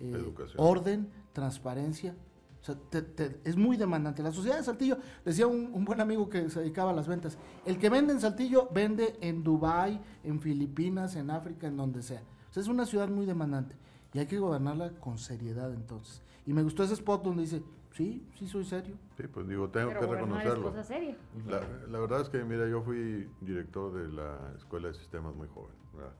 [0.00, 0.56] eh, Educación.
[0.58, 2.14] orden, transparencia.
[2.60, 4.22] O sea, te- te- es muy demandante.
[4.22, 7.36] La sociedad de Saltillo, decía un, un buen amigo que se dedicaba a las ventas,
[7.66, 12.22] el que vende en Saltillo vende en Dubái, en Filipinas, en África, en donde sea.
[12.50, 13.74] O sea, es una ciudad muy demandante
[14.14, 16.22] y hay que gobernarla con seriedad entonces.
[16.46, 17.62] Y me gustó ese spot donde dice,
[17.94, 18.94] sí, sí soy serio.
[19.16, 20.70] Sí, pues digo, tengo Pero que gobernar es reconocerlo.
[20.70, 21.16] cosa seria.
[21.46, 25.48] La, la verdad es que, mira, yo fui director de la Escuela de Sistemas muy
[25.48, 25.74] joven.
[25.94, 26.12] ¿verdad?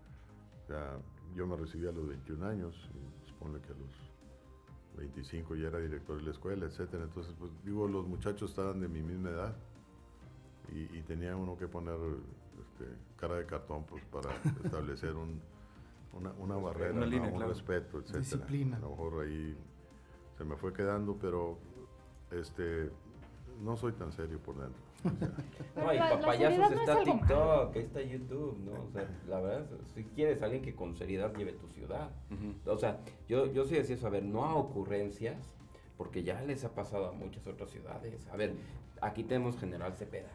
[0.62, 0.98] O sea,
[1.34, 3.90] yo me recibí a los 21 años, y supongo que a los
[4.96, 7.04] 25 ya era director de la escuela, etcétera.
[7.04, 9.56] Entonces, pues digo, los muchachos estaban de mi misma edad
[10.72, 11.98] y, y tenía uno que poner
[12.62, 12.84] este,
[13.16, 14.30] cara de cartón pues para
[14.64, 15.40] establecer un,
[16.12, 17.06] una, una barrera, Una ¿no?
[17.06, 17.52] línea, un claro.
[17.52, 18.20] respeto, etcétera.
[18.20, 18.76] Disciplina.
[18.76, 19.56] A lo mejor ahí
[20.36, 21.58] se me fue quedando, pero
[22.30, 22.90] este
[23.62, 24.82] no soy tan serio por dentro.
[25.04, 25.30] O sea,
[25.74, 27.04] Pero No, y pa- payasos no es está malo.
[27.04, 28.84] TikTok, ahí está YouTube, ¿no?
[28.84, 32.10] O sea, la verdad, si quieres alguien que con seriedad lleve tu ciudad.
[32.66, 35.38] O sea, yo, yo sí decía eso, a ver, no a ocurrencias,
[35.96, 38.26] porque ya les ha pasado a muchas otras ciudades.
[38.32, 38.54] A ver,
[39.00, 40.30] aquí tenemos General Cepeda.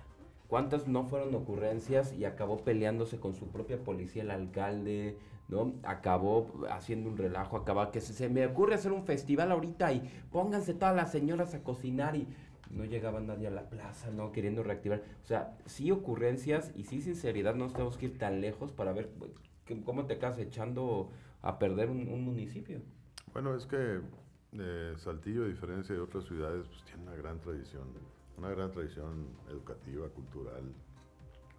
[0.48, 5.18] ¿Cuántas no fueron ocurrencias y acabó peleándose con su propia policía el alcalde,
[5.50, 5.74] ¿no?
[5.84, 10.74] Acabó haciendo un relajo, acaba que se, me ocurre hacer un festival ahorita y pónganse
[10.74, 12.28] todas las señoras a cocinar y
[12.70, 14.32] no llegaba nadie a la plaza, ¿no?
[14.32, 15.02] Queriendo reactivar.
[15.24, 19.10] O sea, sí ocurrencias y sí sinceridad, no tenemos que ir tan lejos para ver
[19.66, 21.10] que- cómo te acabas echando
[21.42, 22.80] a perder un, un municipio.
[23.34, 24.02] Bueno, es que
[24.54, 27.88] eh, Saltillo, a diferencia de otras ciudades, pues tiene una gran tradición,
[28.38, 30.64] una gran tradición educativa, cultural,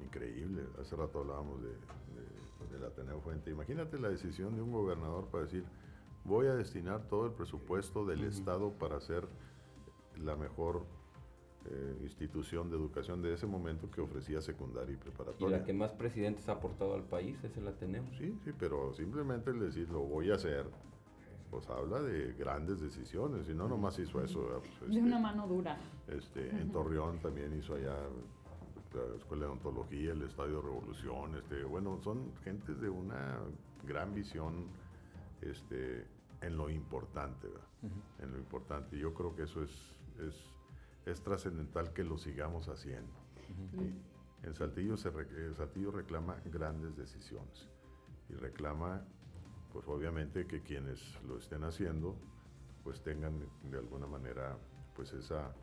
[0.05, 0.63] increíble.
[0.81, 3.51] Hace rato hablábamos de, de- del Ateneo Fuente.
[3.51, 5.65] Imagínate la decisión de un gobernador para decir,
[6.25, 9.27] voy a destinar todo el presupuesto del Estado para hacer
[10.23, 10.85] la mejor
[11.67, 15.59] eh, institución de educación de ese momento que ofrecía secundaria y Y preparatoria.
[15.59, 18.05] la que más presidentes ha aportado al país es el Ateneo.
[18.19, 20.67] Sí, sí, pero simplemente el decir lo voy a hacer,
[21.51, 24.61] pues habla de grandes decisiones, y no nomás hizo eso.
[24.79, 25.79] Pues, De este, una mano dura.
[26.09, 27.97] este, en Torreón también hizo allá
[28.93, 33.39] la Escuela de Ontología, el Estadio Revolución, este, bueno, son gentes de una
[33.87, 34.67] gran visión
[35.43, 36.07] este,
[36.41, 37.67] en lo importante, ¿verdad?
[38.19, 38.99] en lo importante.
[38.99, 39.71] Yo creo que eso es,
[40.21, 40.35] es,
[41.07, 43.13] es trascendental que lo sigamos haciendo.
[43.79, 44.11] Y-
[44.47, 47.69] En Saltillo, se eh, Saltillo reclama grandes decisiones
[48.31, 49.05] y reclama,
[49.71, 52.17] pues obviamente que quienes lo estén haciendo,
[52.83, 53.39] pues tengan
[53.71, 54.57] de alguna manera,
[54.97, 55.55] pues esa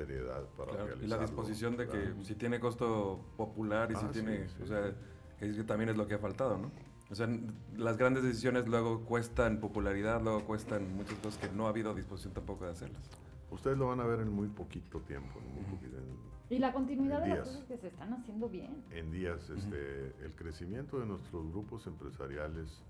[0.00, 2.22] seriedad para Claro, y la realizarlo, disposición de que ¿verdad?
[2.22, 4.94] si tiene costo popular y Ah, si sí, tiene, sí, o sea, sí.
[5.40, 6.70] que es que también es lo que ha faltado, ¿no?
[7.10, 7.28] O sea,
[7.76, 12.34] las grandes decisiones luego cuestan popularidad, luego cuestan muchas cosas que no ha habido disposición
[12.34, 13.08] tampoco de hacerlas.
[13.50, 16.72] Ustedes lo van a ver en muy poquito tiempo, en, muy poquito- en- Y la
[16.72, 17.48] continuidad de las Días.
[17.48, 18.84] cosas que se están haciendo bien.
[18.90, 19.48] en días.
[19.50, 22.82] Este, el crecimiento de nuestros grupos empresariales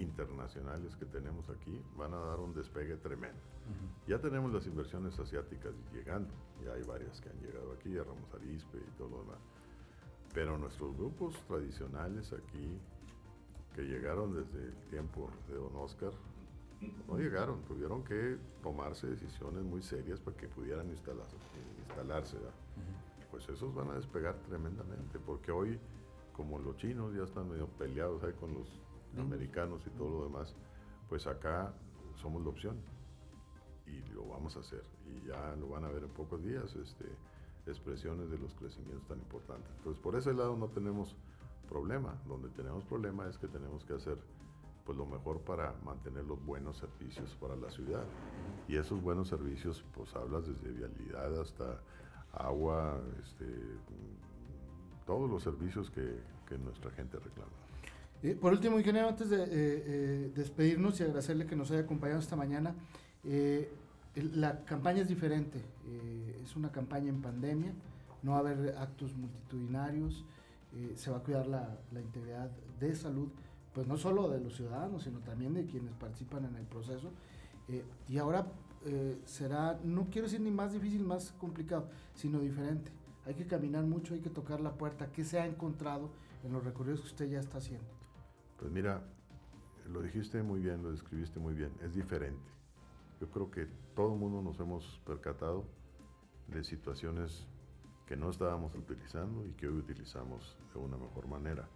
[0.00, 3.40] internacionales que tenemos aquí van a dar un despegue tremendo.
[4.06, 6.32] Ya tenemos las inversiones asiáticas llegando,
[6.64, 9.38] ya hay varias que han llegado aquí, a Ramos Arizpe y todo lo demás.
[10.34, 12.78] Pero nuestros grupos tradicionales aquí,
[13.74, 16.12] que llegaron desde el tiempo de Don Oscar,
[17.08, 21.36] no llegaron, tuvieron que tomarse decisiones muy serias para que pudieran instalarse.
[21.80, 22.54] instalarse ¿verdad?
[23.30, 25.78] Pues esos van a despegar tremendamente, porque hoy,
[26.34, 28.80] como los chinos ya están medio peleados ahí con los
[29.16, 30.54] americanos y todo lo demás,
[31.08, 31.72] pues acá
[32.16, 32.76] somos la opción
[33.86, 34.82] y lo vamos a hacer.
[35.06, 37.06] Y ya lo van a ver en pocos días, este,
[37.66, 39.70] expresiones de los crecimientos tan importantes.
[39.78, 41.16] Entonces, por ese lado no tenemos
[41.68, 42.14] problema.
[42.26, 44.18] Donde tenemos problema es que tenemos que hacer
[44.84, 48.04] pues lo mejor para mantener los buenos servicios para la ciudad.
[48.68, 51.82] Y esos buenos servicios, pues hablas desde vialidad hasta
[52.32, 57.67] agua, este, mm, todos los servicios que, que nuestra gente reclama.
[58.22, 62.18] Eh, por último, ingeniero, antes de eh, eh, despedirnos y agradecerle que nos haya acompañado
[62.18, 62.74] esta mañana,
[64.14, 65.62] la campaña es diferente.
[66.42, 67.72] es una campaña en pandemia,
[68.22, 70.24] no va a haber actos multitudinarios,
[70.96, 72.50] se va a cuidar la, integridad
[72.80, 73.28] de salud,
[73.72, 77.12] pues no solo de los ciudadanos, sino también de quienes participan en el proceso.
[78.08, 78.46] Y ahora
[79.24, 82.90] será, no quiero decir ni más difícil, más complicado, sino diferente.
[83.26, 85.12] Hay que caminar mucho, hay que tocar la puerta.
[85.12, 86.10] ¿Qué se ha encontrado
[86.44, 87.97] en los recorridos que usted ya está haciendo?
[88.58, 89.02] Pues mira,
[89.88, 92.50] lo dijiste muy bien, lo describiste muy bien, es diferente.
[93.20, 95.64] Yo creo que todo el mundo nos hemos percatado
[96.48, 97.46] de situaciones
[98.06, 101.68] que no estábamos utilizando y que hoy utilizamos de una mejor manera.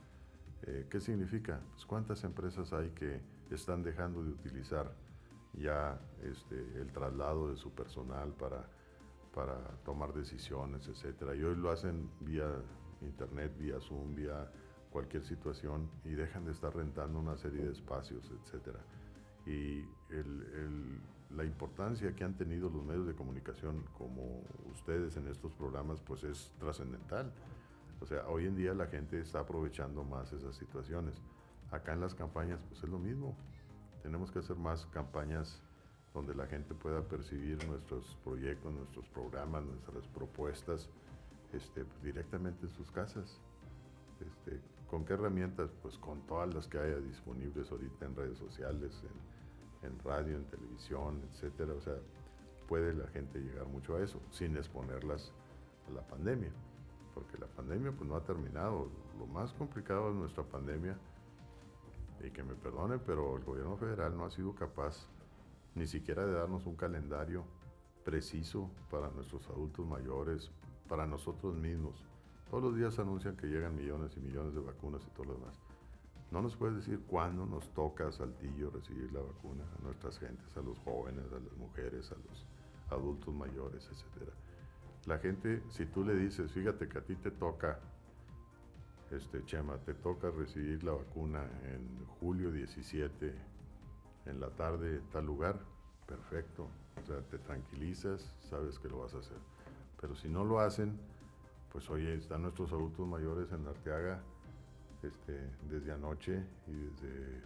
[0.63, 1.61] Eh, ¿Qué significa?
[1.73, 4.93] Pues cuántas empresas hay que están dejando de utilizar
[5.55, 8.67] ya este, el traslado de su personal para,
[9.35, 11.35] para tomar decisiones, etcétera.
[11.37, 12.49] Y hoy lo hacen vía
[13.03, 14.51] internet, vía Zoom, vía
[14.93, 18.79] cualquier situación y dejan de estar rentando una serie de espacios, etcétera.
[19.47, 21.01] Y el- el-
[21.37, 26.23] la importancia que han tenido los medios de comunicación como ustedes en estos programas pues
[26.25, 27.33] es trascendental.
[28.01, 31.15] O sea, hoy en día la gente está aprovechando más esas situaciones.
[31.71, 33.35] Acá en las campañas pues es lo mismo.
[34.03, 35.63] Tenemos que hacer más campañas
[36.13, 40.91] donde la gente pueda percibir nuestros proyectos, nuestros programas, nuestras propuestas
[41.55, 43.41] este, directamente en sus casas.
[44.21, 44.61] Este,
[44.93, 45.71] ¿Con qué herramientas?
[45.81, 49.03] Pues con todas las que haya disponibles ahorita en redes sociales,
[49.83, 51.73] en, radio, en televisión, etcétera.
[51.73, 51.95] O sea,
[52.69, 55.33] puede la gente llegar mucho a eso, sin exponerlas
[55.89, 56.53] a la pandemia.
[57.15, 58.91] Porque la pandemia pues no ha terminado.
[59.19, 60.99] Lo más complicado de nuestra pandemia,
[62.23, 65.09] y que me perdone, pero el gobierno federal no ha sido capaz
[65.75, 67.47] ni siquiera de darnos un calendario
[68.05, 70.51] preciso para nuestros adultos mayores,
[70.87, 72.12] para nosotros mismos.
[72.53, 75.59] Todos los días anuncian que llegan millones y millones de vacunas y todo lo demás.
[76.31, 80.55] No nos puedes decir cuándo nos toca a Saltillo recibir la vacuna a nuestras gentes,
[80.55, 82.45] a los jóvenes, a las mujeres, a los
[82.91, 84.29] adultos mayores, etc.
[85.07, 87.81] La gente, si tú le dices, fíjate que a ti te toca,
[89.11, 93.35] este Chema, te toca recibir la vacuna en julio 17
[94.27, 95.59] en la tarde en tal lugar,
[96.07, 96.69] perfecto.
[97.03, 99.39] O sea, te tranquilizas, sabes que lo vas a hacer.
[99.99, 101.01] Pero si no lo hacen,
[101.73, 104.21] pues oye, están nuestros adultos mayores en Arteaga
[105.03, 107.43] este, desde anoche y desde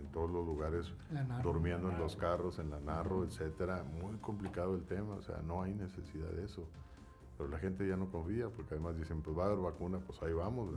[0.00, 1.42] en todos los lugares Narro.
[1.42, 3.82] durmiendo en los carros, en la narro, etcétera.
[4.00, 6.68] Muy complicado el tema, o sea, no hay necesidad de eso.
[7.36, 10.22] Pero la gente ya no confía porque además dicen, pues va a haber vacuna, pues
[10.22, 10.70] ahí vamos.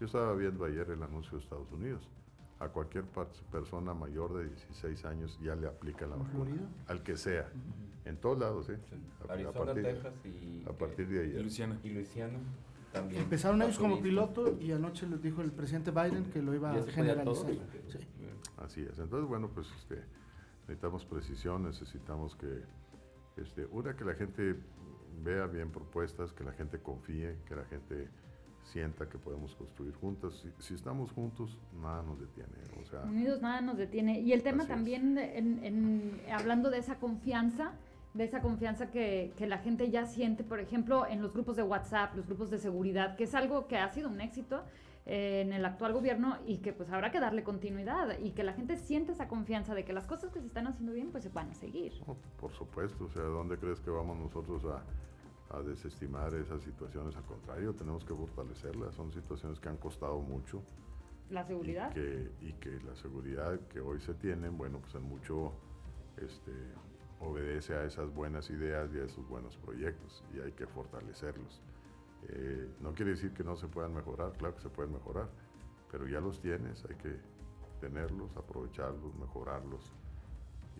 [0.00, 2.08] Yo estaba viendo ayer el anuncio de Estados Unidos.
[2.60, 3.04] A cualquier
[3.50, 6.44] persona mayor de 16 años ya le aplica la ¿En vacuna.
[6.44, 6.68] Florida?
[6.88, 7.48] Al que sea.
[8.10, 8.78] En todos lados, ¿eh?
[9.28, 11.42] A Arizona, partir- Texas y, a partir de Y ayer.
[11.42, 11.78] Luciana.
[11.84, 12.38] y Luisiana
[12.92, 13.22] también.
[13.22, 16.80] Empezaron ellos como piloto y anoche les dijo el presidente Biden que lo iba ¿Ya
[16.80, 17.52] a generalizar.
[17.88, 17.98] Sí.
[18.58, 18.98] Así es.
[18.98, 20.02] Entonces, bueno, pues este,
[20.66, 22.62] necesitamos precisión, necesitamos que,
[23.36, 24.56] este, una, que la gente
[25.22, 28.08] vea bien propuestas, que la gente confíe, que la gente
[28.64, 30.40] sienta que podemos construir juntos.
[30.42, 32.50] Si, si estamos juntos, nada nos detiene.
[32.82, 34.20] O sea, Unidos nada nos detiene.
[34.20, 37.72] Y el tema también, en- en- hablando de esa confianza,
[38.14, 41.62] de esa confianza que, que, la gente ya siente, por ejemplo, en los grupos de
[41.62, 44.64] WhatsApp, los grupos de seguridad, que es algo que ha sido un éxito
[45.06, 48.52] eh, en el actual gobierno y que pues habrá que darle continuidad y que la
[48.52, 51.30] gente siente esa confianza de que las cosas que se están haciendo bien pues se
[51.30, 51.92] van a seguir.
[52.38, 57.16] por supuesto, o sea, ¿dónde crees que vamos nosotros a, a desestimar esas situaciones?
[57.16, 60.62] Al contrario, tenemos que fortalecerlas, son situaciones que han costado mucho.
[61.30, 61.90] La seguridad.
[61.92, 65.54] Y que, y que la seguridad que hoy se tienen, bueno, pues en mucho
[66.18, 66.52] este,
[67.20, 71.60] obedece a esas buenas ideas y a esos buenos proyectos y hay que fortalecerlos.
[72.28, 75.28] Eh, no quiere decir que no se puedan mejorar, claro que se pueden mejorar,
[75.90, 77.16] pero ya los tienes, hay que
[77.80, 79.92] tenerlos, aprovecharlos, mejorarlos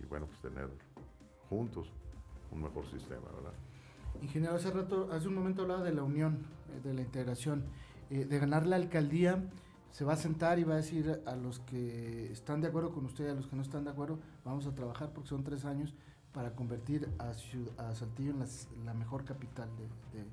[0.02, 0.68] y bueno, pues tener
[1.48, 1.92] juntos
[2.50, 3.52] un mejor sistema, ¿verdad?
[4.22, 7.64] Ingeniero, hace rato, hace un momento hablaba de la unión, eh, de la integración,
[8.10, 9.42] eh, de ganar la alcaldía
[9.90, 13.04] se va a sentar y va a decir a los que están de acuerdo con
[13.06, 15.94] usted a los que no están de acuerdo, vamos a trabajar porque son tres años
[16.32, 20.24] para convertir a, a Saltillo en la mejor capital de,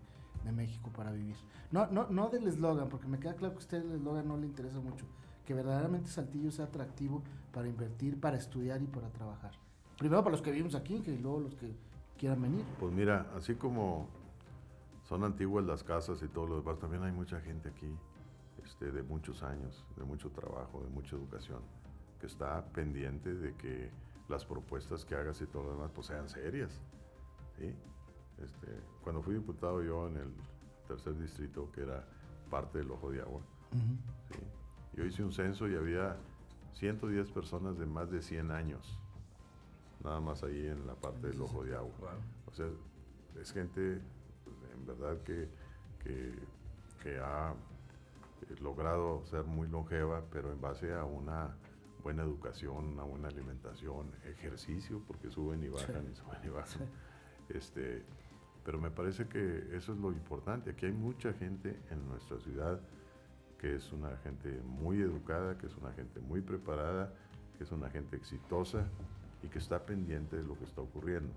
[0.52, 1.36] México para vivir.
[1.72, 4.38] No, no, no del eslogan, porque me queda claro que a usted el eslogan no
[4.38, 5.06] le interesa mucho,
[5.46, 9.52] que verdaderamente Saltillo sea atractivo para invertir, para estudiar y para trabajar.
[9.98, 11.76] Primero para los que vivimos aquí, que luego los que
[12.18, 12.64] quieran venir.
[12.80, 14.08] Pues mira, así como
[15.04, 17.94] son antiguas las casas y todo lo demás, también hay mucha gente aquí
[18.64, 21.62] este, de muchos años, de mucho trabajo, de mucha educación,
[22.20, 23.92] que está pendiente de que
[24.28, 26.82] las propuestas que hagas y todo lo demás pues sean serias.
[27.58, 28.68] Este,
[29.04, 30.34] cuando fui diputado yo en el
[30.88, 32.06] tercer distrito, que era
[32.50, 33.42] parte del Ojo de Agua,
[34.94, 36.18] yo hice un censo y había
[36.74, 39.00] 110 personas de más de 100 años,
[40.04, 42.14] nada más ahí en la parte del Ojo de Agua.
[42.46, 42.68] O sea,
[43.42, 43.94] es gente
[44.74, 45.50] en verdad que,
[47.02, 47.54] que ha
[48.62, 51.56] logrado ser muy longeva, pero en base a una
[52.04, 56.88] buena educación, una buena alimentación, ejercicio, porque suben y bajan y suben y bajan.
[57.50, 58.04] Este,
[58.66, 60.72] pero me parece que eso es lo importante.
[60.72, 62.80] Aquí hay mucha gente en nuestra ciudad
[63.58, 67.14] que es una gente muy educada, que es una gente muy preparada,
[67.58, 68.86] que es una gente exitosa
[69.42, 71.34] y que está pendiente de lo que está ocurriendo.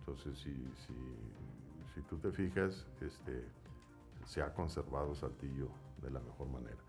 [0.00, 0.52] Entonces, si,
[0.86, 0.94] si,
[1.94, 3.44] si tú te fijas, este,
[4.26, 5.68] se ha conservado Saltillo
[6.02, 6.87] de la mejor manera.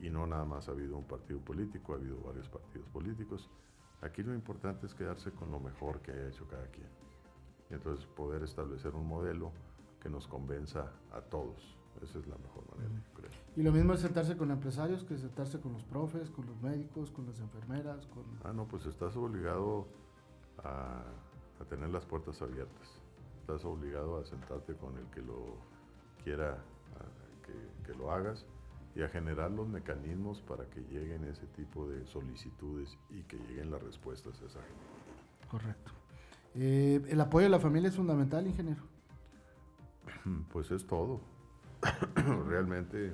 [0.00, 3.50] Y, no nada más ha habido un partido político, ha habido varios partidos políticos.
[4.00, 6.88] Aquí lo importante es quedarse con lo mejor que haya hecho cada quien.
[7.70, 9.52] Y entonces poder establecer un modelo
[10.00, 11.76] que nos convenza a todos.
[12.02, 13.30] Esa es la mejor manera, creo.
[13.56, 17.10] Y lo mismo es sentarse con empresarios que sentarse con los profes, con los médicos,
[17.10, 18.06] con las enfermeras.
[18.06, 18.24] Con...
[18.44, 19.86] Ah, no, pues estás obligado
[20.62, 21.02] a,
[21.60, 23.00] a tener las puertas abiertas.
[23.40, 25.56] Estás obligado a sentarte con el que lo
[26.22, 26.58] quiera
[27.84, 28.44] que, lo hagas
[28.96, 33.70] y a generar los mecanismos para que lleguen ese tipo de solicitudes y que lleguen
[33.70, 35.48] las respuestas a esa gente.
[35.50, 35.92] Correcto.
[36.54, 38.82] Eh, ¿El apoyo a la familia es fundamental, ingeniero?
[40.50, 41.20] Pues es todo.
[42.48, 43.12] Realmente,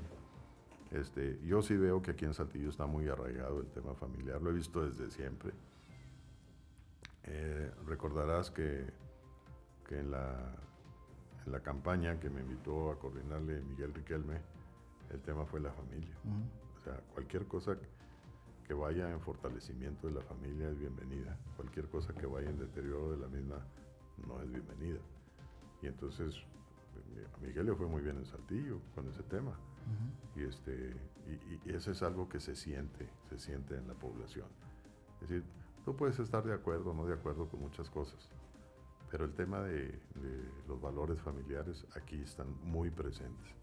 [0.93, 4.51] este, yo sí veo que aquí en Saltillo está muy arraigado el tema familiar, lo
[4.51, 5.53] he visto desde siempre.
[7.25, 8.87] Eh, recordarás que,
[9.87, 10.55] que en la
[11.47, 14.41] en la campaña que me invitó a coordinarle Miguel Riquelme,
[15.13, 16.15] el tema fue la familia.
[16.77, 17.77] O sea, cualquier cosa
[18.67, 21.39] que vaya en fortalecimiento de la familia es bienvenida.
[21.57, 23.65] Cualquier cosa que vaya en deterioro de la misma
[24.27, 25.01] no es bienvenida.
[25.83, 26.45] Y entonces
[27.35, 29.57] a Miguel le fue muy bien en Saltillo con ese tema.
[30.37, 30.95] Y, este,
[31.27, 34.47] y, y, eso es algo que se siente, se siente en la población.
[35.21, 35.45] Es decir,
[35.85, 38.29] tú puedes estar de acuerdo o no de acuerdo con muchas cosas,
[39.11, 40.01] pero el tema de,
[40.67, 43.55] los valores familiares aquí están muy presentes.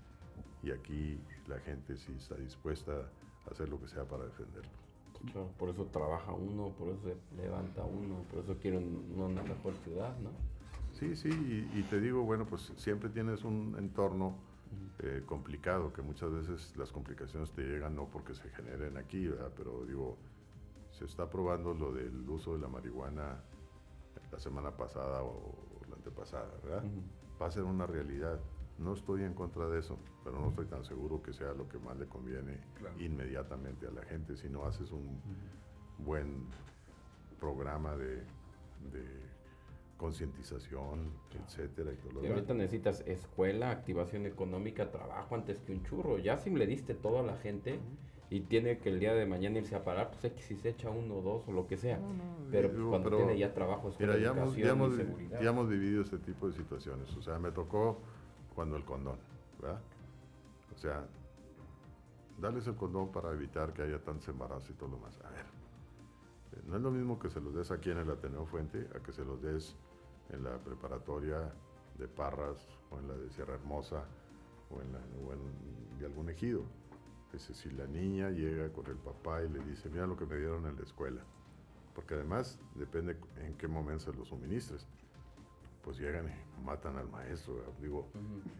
[0.63, 2.91] Y aquí la gente sí está dispuesta
[3.45, 4.71] a hacer lo que sea para defenderlos.
[5.57, 10.17] por eso trabaja uno, por eso se levanta uno, por eso quiere una mejor ciudad,
[10.19, 10.29] ¿no?
[10.93, 11.29] Sí, sí,
[11.73, 14.35] y, te digo, bueno, pues siempre tienes un entorno
[14.99, 19.51] eh, complicado, que muchas veces las complicaciones te llegan no porque se generen aquí, ¿verdad?
[19.55, 20.17] pero digo,
[20.91, 23.41] se está probando lo del uso de la marihuana
[24.31, 25.55] la semana pasada o
[25.87, 26.83] la antepasada, ¿verdad?
[27.41, 28.39] Va a ser una realidad.
[28.79, 31.77] No estoy en contra de eso, pero no estoy tan seguro que sea lo que
[31.79, 32.57] más le conviene
[32.99, 34.37] inmediatamente a la gente.
[34.37, 35.19] Si no haces un
[35.97, 36.45] buen
[37.39, 38.23] programa de,
[39.97, 41.11] concientización,
[41.43, 41.91] etcétera.
[42.23, 46.17] Y, ahorita necesitas escuela, activación económica, trabajo antes que un churro.
[46.17, 47.79] Ya si le diste todo a la gente,
[48.29, 50.89] y tiene que el día de mañana irse a parar, pues X si se echa
[50.89, 51.99] uno o dos o lo que sea.
[52.51, 54.97] pero pues, cuando tiene ya trabajo, mira, ya hemos, ya, hemos,
[55.41, 57.15] ya hemos vivido este tipo de situaciones.
[57.17, 57.99] O sea, me tocó
[58.59, 59.17] cuando el condón,
[59.61, 59.79] ¿verdad?
[60.75, 61.07] O sea,
[62.41, 65.17] darles el condón para evitar que haya tantos embarazos y todo lo más.
[65.21, 65.45] A ver,
[66.67, 69.13] no es lo mismo que se los des aquí en el Ateneo Fuente a que
[69.13, 69.77] se los des
[70.31, 71.53] en la preparatoria
[71.97, 72.57] de Parras
[72.91, 74.03] o en la de Sierra Hermosa
[74.69, 76.63] o en, la, o en de algún ejido.
[77.31, 80.25] Es decir, si la niña llega con el papá y le dice, mira lo que
[80.25, 81.21] me dieron en la escuela,
[81.95, 84.85] porque además depende en qué momento se lo suministres,
[85.89, 88.11] pues llegan y matan al maestro, digo,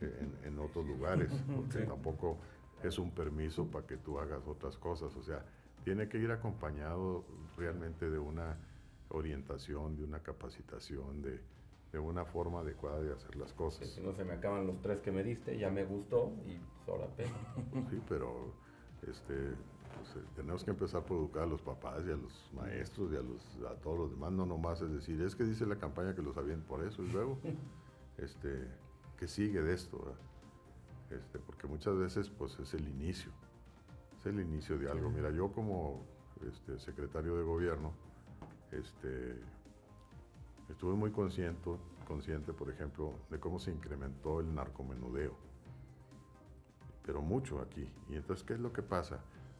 [0.01, 2.39] en, en, otros lugares, porque tampoco
[2.81, 5.45] es un permiso para que tú hagas otras cosas, o sea,
[5.83, 7.23] tiene que ir acompañado
[7.55, 8.57] realmente de una
[9.09, 11.39] orientación, de una capacitación, de,
[11.91, 13.87] de una forma adecuada de hacer las cosas.
[13.87, 16.57] si no se me acaban los tres que me diste, ya me gustó y
[16.87, 17.37] pues pena.
[17.91, 18.55] Sí, pero
[19.07, 19.53] este,
[19.99, 23.15] pues, eh, tenemos que empezar por educar a los papás y a los maestros y
[23.15, 26.15] a, los, a todos los demás, no nomás es decir, es que dice la campaña
[26.15, 27.37] que lo sabían por eso y luego,
[28.17, 28.67] este,
[29.17, 30.15] que sigue de esto,
[31.09, 33.31] este, porque muchas veces pues es el inicio,
[34.19, 35.09] es el inicio de algo.
[35.09, 36.05] Mira, yo como
[36.47, 37.93] este, secretario de gobierno,
[38.71, 39.39] este,
[40.69, 41.71] estuve muy consciente,
[42.07, 45.35] consciente, por ejemplo, de cómo se incrementó el narcomenudeo.
[47.03, 47.89] Pero mucho aquí.
[48.09, 49.19] Y entonces, ¿qué es lo que pasa?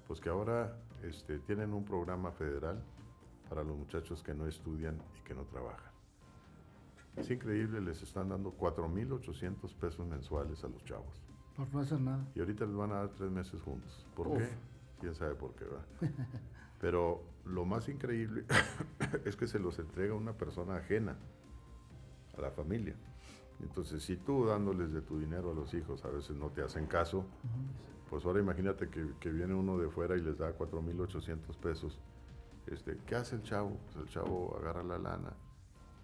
[0.10, 2.82] Pues que ahora este, tienen un programa federal
[3.48, 5.92] para los muchachos que no estudian y que no trabajan.
[7.16, 11.22] Es increíble, les están dando 4.800 pesos mensuales a los chavos.
[11.56, 12.26] Por no hacer nada.
[12.34, 14.08] Y ahorita les van a dar tres meses juntos.
[14.16, 14.50] ¿Por qué?
[15.00, 15.86] Quién sabe por qué va.
[16.82, 18.46] Pero lo más increíble
[19.26, 21.18] es que se los entrega una persona ajena
[22.36, 22.96] a la familia.
[23.62, 26.88] Entonces, si tú dándoles de tu dinero a los hijos a veces no te hacen
[26.88, 27.28] caso,
[28.10, 32.00] pues ahora imagínate que, viene uno de fuera y les da 4.800 pesos.
[32.68, 33.78] Este, ¿Qué hace el chavo?
[33.86, 35.34] Pues el chavo agarra la lana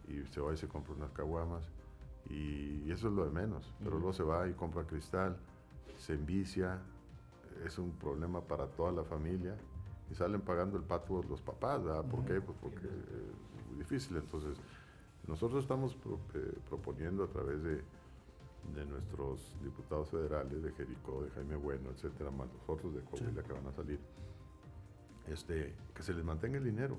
[0.08, 1.68] y se va y se compra unas caguamas
[2.30, 3.74] y, eso es lo de menos.
[3.84, 5.38] Pero luego se va y compra cristal,
[5.97, 6.80] se envicia,
[7.66, 9.58] es un problema para toda la familia
[10.12, 12.06] y salen pagando el pato los papás, ¿verdad?
[12.06, 12.39] ¿Por qué?
[12.39, 14.18] Pues porque es muy difícil.
[14.18, 14.58] Entonces,
[15.28, 15.97] nosotros estamos
[16.36, 17.84] eh, proponiendo a través de,
[18.74, 23.43] de, nuestros diputados federales, de Jericó, de Jaime Bueno, etcétera, más los otros de Coahuila
[23.43, 23.99] que van a salir,
[25.28, 26.97] este, que se les mantenga el dinero,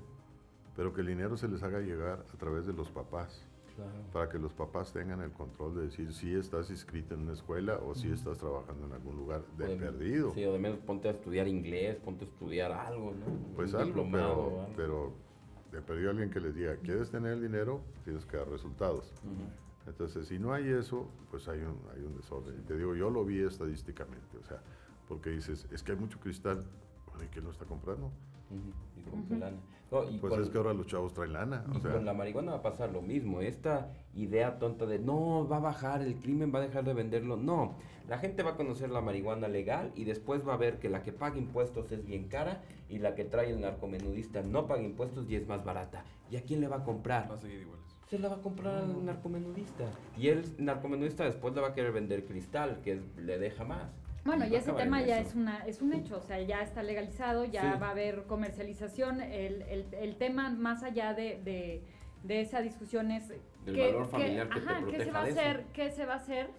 [0.75, 3.45] pero que el dinero se les haga llegar a través de los papás.
[4.11, 7.77] Para que los papás tengan el control de decir si estás inscrito en una escuela
[7.77, 10.31] o si estás trabajando en algún lugar de, perdido.
[10.31, 13.55] Sí, o de menos ponte a estudiar inglés, ponte a estudiar algo, ¿no?
[13.55, 15.13] Pues algo, pero, pero
[15.71, 17.81] de perdido alguien que les diga, ¿quieres tener el dinero?
[18.03, 19.13] Tienes que dar resultados.
[19.87, 22.59] Entonces, si no hay eso, pues hay un, hay un desorden.
[22.59, 24.61] Y te digo, yo lo vi estadísticamente, o sea,
[25.07, 26.65] porque dices, es que hay mucho cristal,
[27.23, 28.11] ¿y quién lo está comprando?
[28.95, 29.57] Y con lana.
[29.89, 31.65] pues es que ahora los chavos traen lana.
[31.73, 33.41] Y con la marihuana va a pasar lo mismo.
[33.41, 37.37] Esta idea tonta de no, va a bajar, el crimen va a dejar de venderlo.
[37.37, 37.75] No,
[38.07, 41.03] la gente va a conocer la marihuana legal y después va a ver que la
[41.03, 45.29] que paga impuestos es bien cara y la que trae el narcomenudista no paga impuestos
[45.29, 46.03] y es más barata.
[46.31, 47.29] ¿Y a quién le va a comprar?
[47.29, 47.96] Va a seguir iguales.
[48.09, 49.83] Se la va a comprar al narcomenudista.
[50.17, 53.91] Y el narcomenudista después le va a querer vender cristal, que le deja más.
[54.23, 57.45] Bueno, y ese tema ya es una es un hecho, o sea, ya está legalizado,
[57.45, 59.21] ya va a haber comercialización.
[59.21, 61.81] El, el, el tema más allá de, de,
[62.23, 63.29] de esa discusión es
[63.65, 66.49] valor familiar que, ajá, ¿qué se va a hacer, qué se va a hacer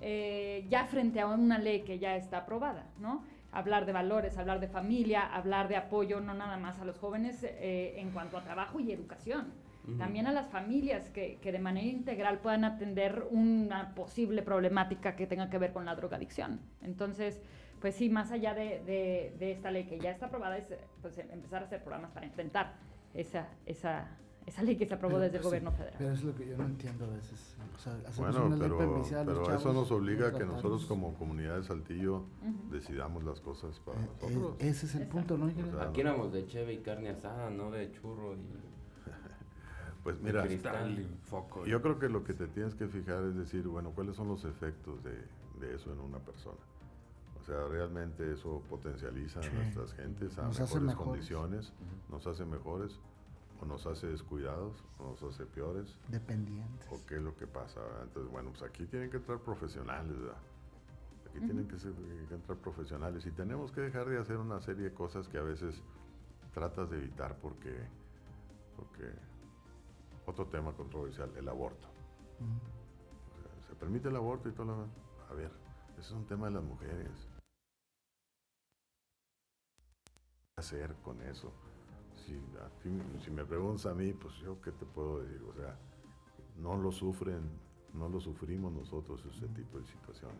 [0.00, 3.24] eh, ya frente a una ley que ya está aprobada, ¿no?
[3.52, 7.44] Hablar de valores, hablar de familia, hablar de apoyo no nada más a los jóvenes
[7.44, 9.52] eh, en cuanto a trabajo y educación
[9.98, 15.26] también a las familias que, que, de manera integral puedan atender una posible problemática que
[15.26, 16.60] tenga que ver con la drogadicción.
[16.82, 17.40] Entonces,
[17.80, 18.80] pues sí, más allá de,
[19.38, 20.66] de, esta ley que ya está aprobada, es
[21.00, 22.74] pues, empezar a hacer programas para enfrentar
[23.12, 24.06] esa, esa,
[24.46, 25.94] esa ley que se aprobó desde el gobierno federal.
[25.98, 27.56] Pero es lo que yo no entiendo a veces.
[27.74, 31.56] O sea, bueno, una pero, ley pero eso nos obliga a que nosotros como comunidad
[31.56, 32.26] de Saltillo
[32.70, 34.56] decidamos las cosas para eh, eh, nosotros.
[34.60, 35.50] ese es el punto, ¿no?
[35.80, 38.72] Aquí éramos de cheve y carne asada, no de churro y...
[40.02, 40.44] Pues mira,
[41.64, 44.44] yo creo que lo que te tienes que fijar es decir, bueno, ¿cuáles son los
[44.44, 45.12] efectos de,
[45.60, 46.58] de eso en una persona?
[47.40, 51.72] O sea, realmente eso potencializa a nuestras gentes a mejores condiciones,
[52.08, 53.00] nos hace mejores,
[53.60, 55.96] o nos hace descuidados, o nos hace peores.
[56.08, 56.86] Dependientes.
[56.90, 57.80] ¿O qué es lo que pasa?
[58.02, 60.36] Entonces, bueno, pues aquí tienen que entrar profesionales, ¿verdad?
[61.28, 61.92] Aquí tienen que, ser,
[62.28, 65.42] que entrar profesionales y tenemos que dejar de hacer una serie de cosas que a
[65.42, 65.82] veces
[66.52, 67.74] tratas de evitar porque,
[68.76, 69.10] porque
[70.26, 71.88] otro tema controversial, el aborto.
[73.66, 74.90] se permite el aborto y todo lo demás.
[75.30, 75.50] A ver,
[75.92, 77.28] ese es un tema de las mujeres.
[80.54, 81.52] ¿Qué hacer con eso?
[82.26, 82.38] Si,
[83.24, 85.76] si me preguntas a mí, pues yo qué te puedo decir, o sea,
[86.56, 87.50] no lo sufren,
[87.94, 90.38] no lo sufrimos nosotros ese tipo de situaciones.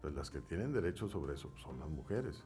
[0.00, 2.44] Pues las que tienen derecho sobre eso son las mujeres.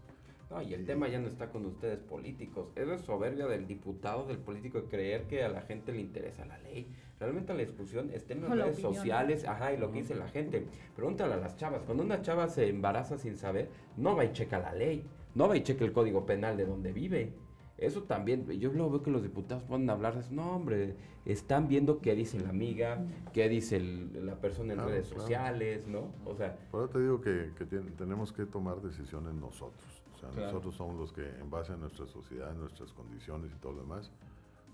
[0.50, 2.72] No, y el tema ya no está con ustedes políticos.
[2.74, 6.44] Es la soberbia del diputado, del político, de creer que a la gente le interesa
[6.44, 6.88] la ley.
[7.20, 8.94] Realmente la discusión está en las redes opinión.
[8.94, 10.66] sociales, ajá, y lo que dice la gente.
[10.96, 14.58] Pregúntale a las chavas, cuando una chava se embaraza sin saber, no va y checa
[14.58, 15.04] la ley,
[15.36, 17.32] no va y checa el código penal de donde vive.
[17.78, 20.32] Eso también, yo luego veo que los diputados a hablar de eso.
[20.34, 24.90] No, hombre, están viendo qué dice la amiga, qué dice el- la persona en Claro,
[24.90, 25.22] redes claro.
[25.22, 26.12] sociales, ¿no?
[26.26, 27.50] O sea, Por eso te digo que,
[27.96, 29.99] tenemos que tomar decisiones nosotros.
[30.20, 30.46] Sea, Claro.
[30.48, 34.10] nosotros somos los que, en base a nuestra sociedad, nuestras condiciones y todo lo demás,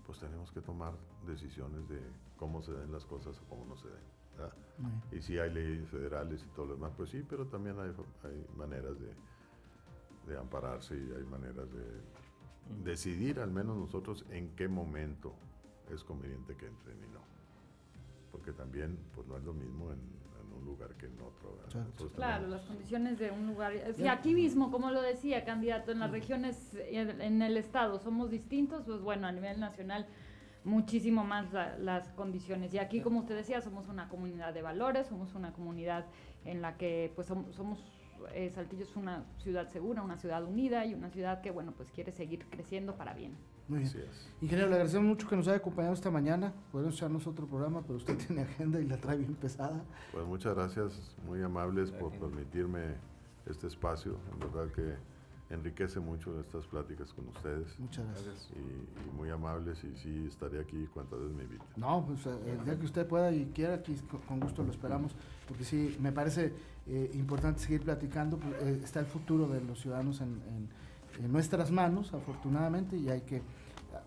[0.05, 0.93] pues tenemos que tomar
[1.25, 2.01] decisiones de
[2.37, 4.17] cómo se den las cosas o cómo no se den.
[5.11, 7.91] Y si hay leyes federales y todo lo demás, pues sí, pero también hay,
[8.23, 9.11] hay maneras de,
[10.31, 15.33] de ampararse y hay maneras de decidir, al menos nosotros, en qué momento
[15.89, 17.21] es conveniente que entren y no.
[18.31, 19.99] Porque también, pues no es lo mismo en
[20.57, 21.57] un lugar que en otro.
[22.15, 23.73] Claro, las condiciones de un lugar.
[23.95, 24.13] Si Ya.
[24.13, 28.83] aquí mismo, como lo decía, candidato, en las regiones, en, en el estado somos distintos,
[28.85, 30.05] pues bueno, a nivel nacional
[30.63, 32.73] muchísimo más la- las condiciones.
[32.73, 36.05] Y aquí, como usted decía, somos una comunidad de valores, somos una comunidad
[36.45, 37.79] en la que pues som- somos,
[38.33, 41.91] eh, Saltillo es una ciudad segura, una ciudad unida y una ciudad que, bueno, pues
[41.91, 43.35] quiere seguir creciendo para bien.
[43.67, 43.89] Muy bien.
[43.89, 44.29] Así es.
[44.41, 46.53] Ingeniero, le agradecemos mucho que nos haya acompañado esta mañana.
[46.71, 49.83] Podemos echarnos otro programa, pero usted tiene agenda y la trae bien pesada.
[50.13, 52.95] Pues muchas gracias, muy amables por permitirme
[53.45, 54.17] este espacio.
[54.33, 54.95] En verdad que
[55.49, 57.79] enriquece mucho estas pláticas con ustedes.
[57.79, 58.49] Muchas gracias.
[58.53, 58.59] Y,
[59.09, 61.67] y muy amables y sí estaré aquí cuantas veces me inviten.
[61.77, 63.95] No, pues eh, el día que usted pueda y quiera, aquí
[64.27, 65.13] con- gusto lo esperamos,
[65.47, 66.53] porque sí, me parece
[66.87, 68.37] eh, importante seguir platicando.
[68.37, 70.69] pues, eh, está el futuro de los ciudadanos en, en-
[71.23, 73.41] en nuestras manos, afortunadamente, y hay que,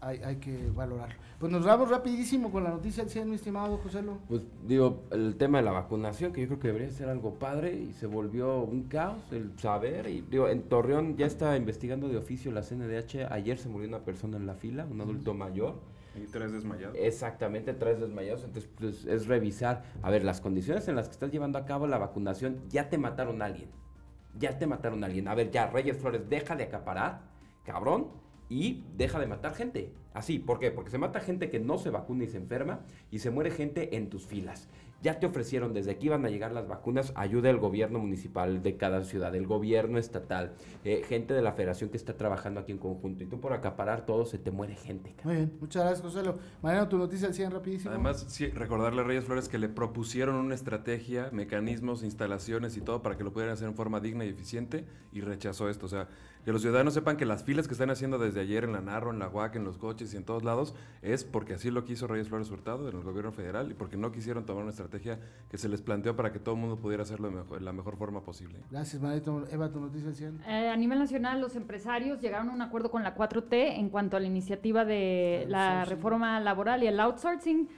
[0.00, 1.16] hay, hay que valorarlo.
[1.40, 4.18] Pues nos vamos rapidísimo con la noticia al 100, mi estimado José Lo.
[4.28, 7.72] Pues digo, el tema de la vacunación, que yo creo que debería ser algo padre
[7.72, 10.06] y se volvió un caos el saber.
[10.10, 13.32] Y digo, en Torreón ya está investigando de oficio la CNDH.
[13.32, 15.76] Ayer se murió una persona en la fila, un adulto mayor.
[16.14, 16.94] Y tres desmayados.
[16.98, 18.44] Exactamente, tres desmayados.
[18.44, 19.84] Entonces, pues, es revisar.
[20.02, 22.98] A ver, las condiciones en las que estás llevando a cabo la vacunación, ya te
[22.98, 23.70] mataron a alguien.
[24.38, 25.28] Ya te mataron a alguien.
[25.28, 27.22] A ver, ya, Reyes Flores, deja de acaparar,
[27.64, 28.08] cabrón,
[28.48, 29.92] y deja de matar gente.
[30.12, 30.70] Así, ¿por qué?
[30.70, 33.96] Porque se mata gente que no se vacuna y se enferma, y se muere gente
[33.96, 34.68] en tus filas.
[35.02, 38.76] Ya te ofrecieron desde que iban a llegar las vacunas ayuda del gobierno municipal de
[38.76, 40.52] cada ciudad, el gobierno estatal,
[40.84, 43.24] eh, gente de la federación que está trabajando aquí en conjunto.
[43.24, 45.14] Y tú por acaparar todo se te muere gente.
[45.24, 46.38] Muy bien, muchas gracias José Lo.
[46.62, 47.90] Mariano, tu noticia al 100 rapidísimo.
[47.90, 53.02] Además, sí, recordarle a Reyes Flores que le propusieron una estrategia, mecanismos, instalaciones y todo
[53.02, 55.86] para que lo pudieran hacer en forma digna y eficiente y rechazó esto.
[55.86, 56.08] O sea,
[56.44, 59.10] que los ciudadanos sepan que las filas que están haciendo desde ayer en la Narro,
[59.10, 62.06] en la UAC, en los coches y en todos lados es porque así lo quiso
[62.06, 65.58] Reyes Flores Hurtado en el gobierno federal y porque no quisieron tomar una estrategia que
[65.58, 67.96] se les planteó para que todo el mundo pudiera hacerlo de mejor- de la mejor
[67.96, 68.58] forma posible.
[68.70, 69.44] Gracias, Mariano.
[69.50, 70.40] Eva, tu noticia al 100.
[70.48, 74.16] Eh, a nivel nacional, los empresarios llegaron a un acuerdo con la 4T en cuanto
[74.16, 77.68] a la iniciativa de la reforma laboral y el outsourcing.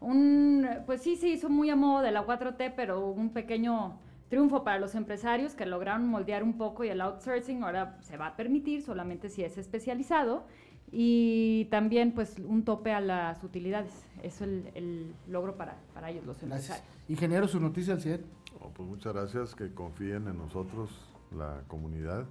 [0.00, 3.98] Un, pues sí, se hizo muy a modo de la 4T, pero hubo un pequeño
[4.28, 8.28] triunfo para los empresarios que lograron moldear un poco y el outsourcing ahora se va
[8.28, 10.44] a permitir solamente si es especializado
[10.90, 13.92] y también pues un tope a las utilidades.
[14.22, 16.78] Eso es el, el logro para, para ellos, los Gracias.
[16.78, 17.08] empresarios.
[17.08, 18.24] Ingeniero, su noticia al 100.
[18.60, 20.90] Oh, pues muchas gracias, que confíen en nosotros,
[21.36, 22.26] la comunidad,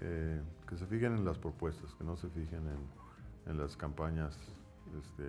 [0.00, 4.36] eh, que se fijen en las propuestas, que no se fijen en, en las campañas
[4.96, 5.24] este,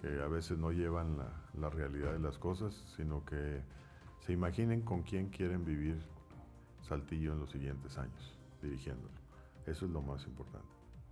[0.00, 1.28] que a veces no llevan la,
[1.58, 3.60] la realidad de las cosas, sino que
[4.20, 5.96] se imaginen con quién quieren vivir
[6.82, 9.10] Saltillo en los siguientes años, dirigiéndolo.
[9.66, 10.79] Eso es lo más importante.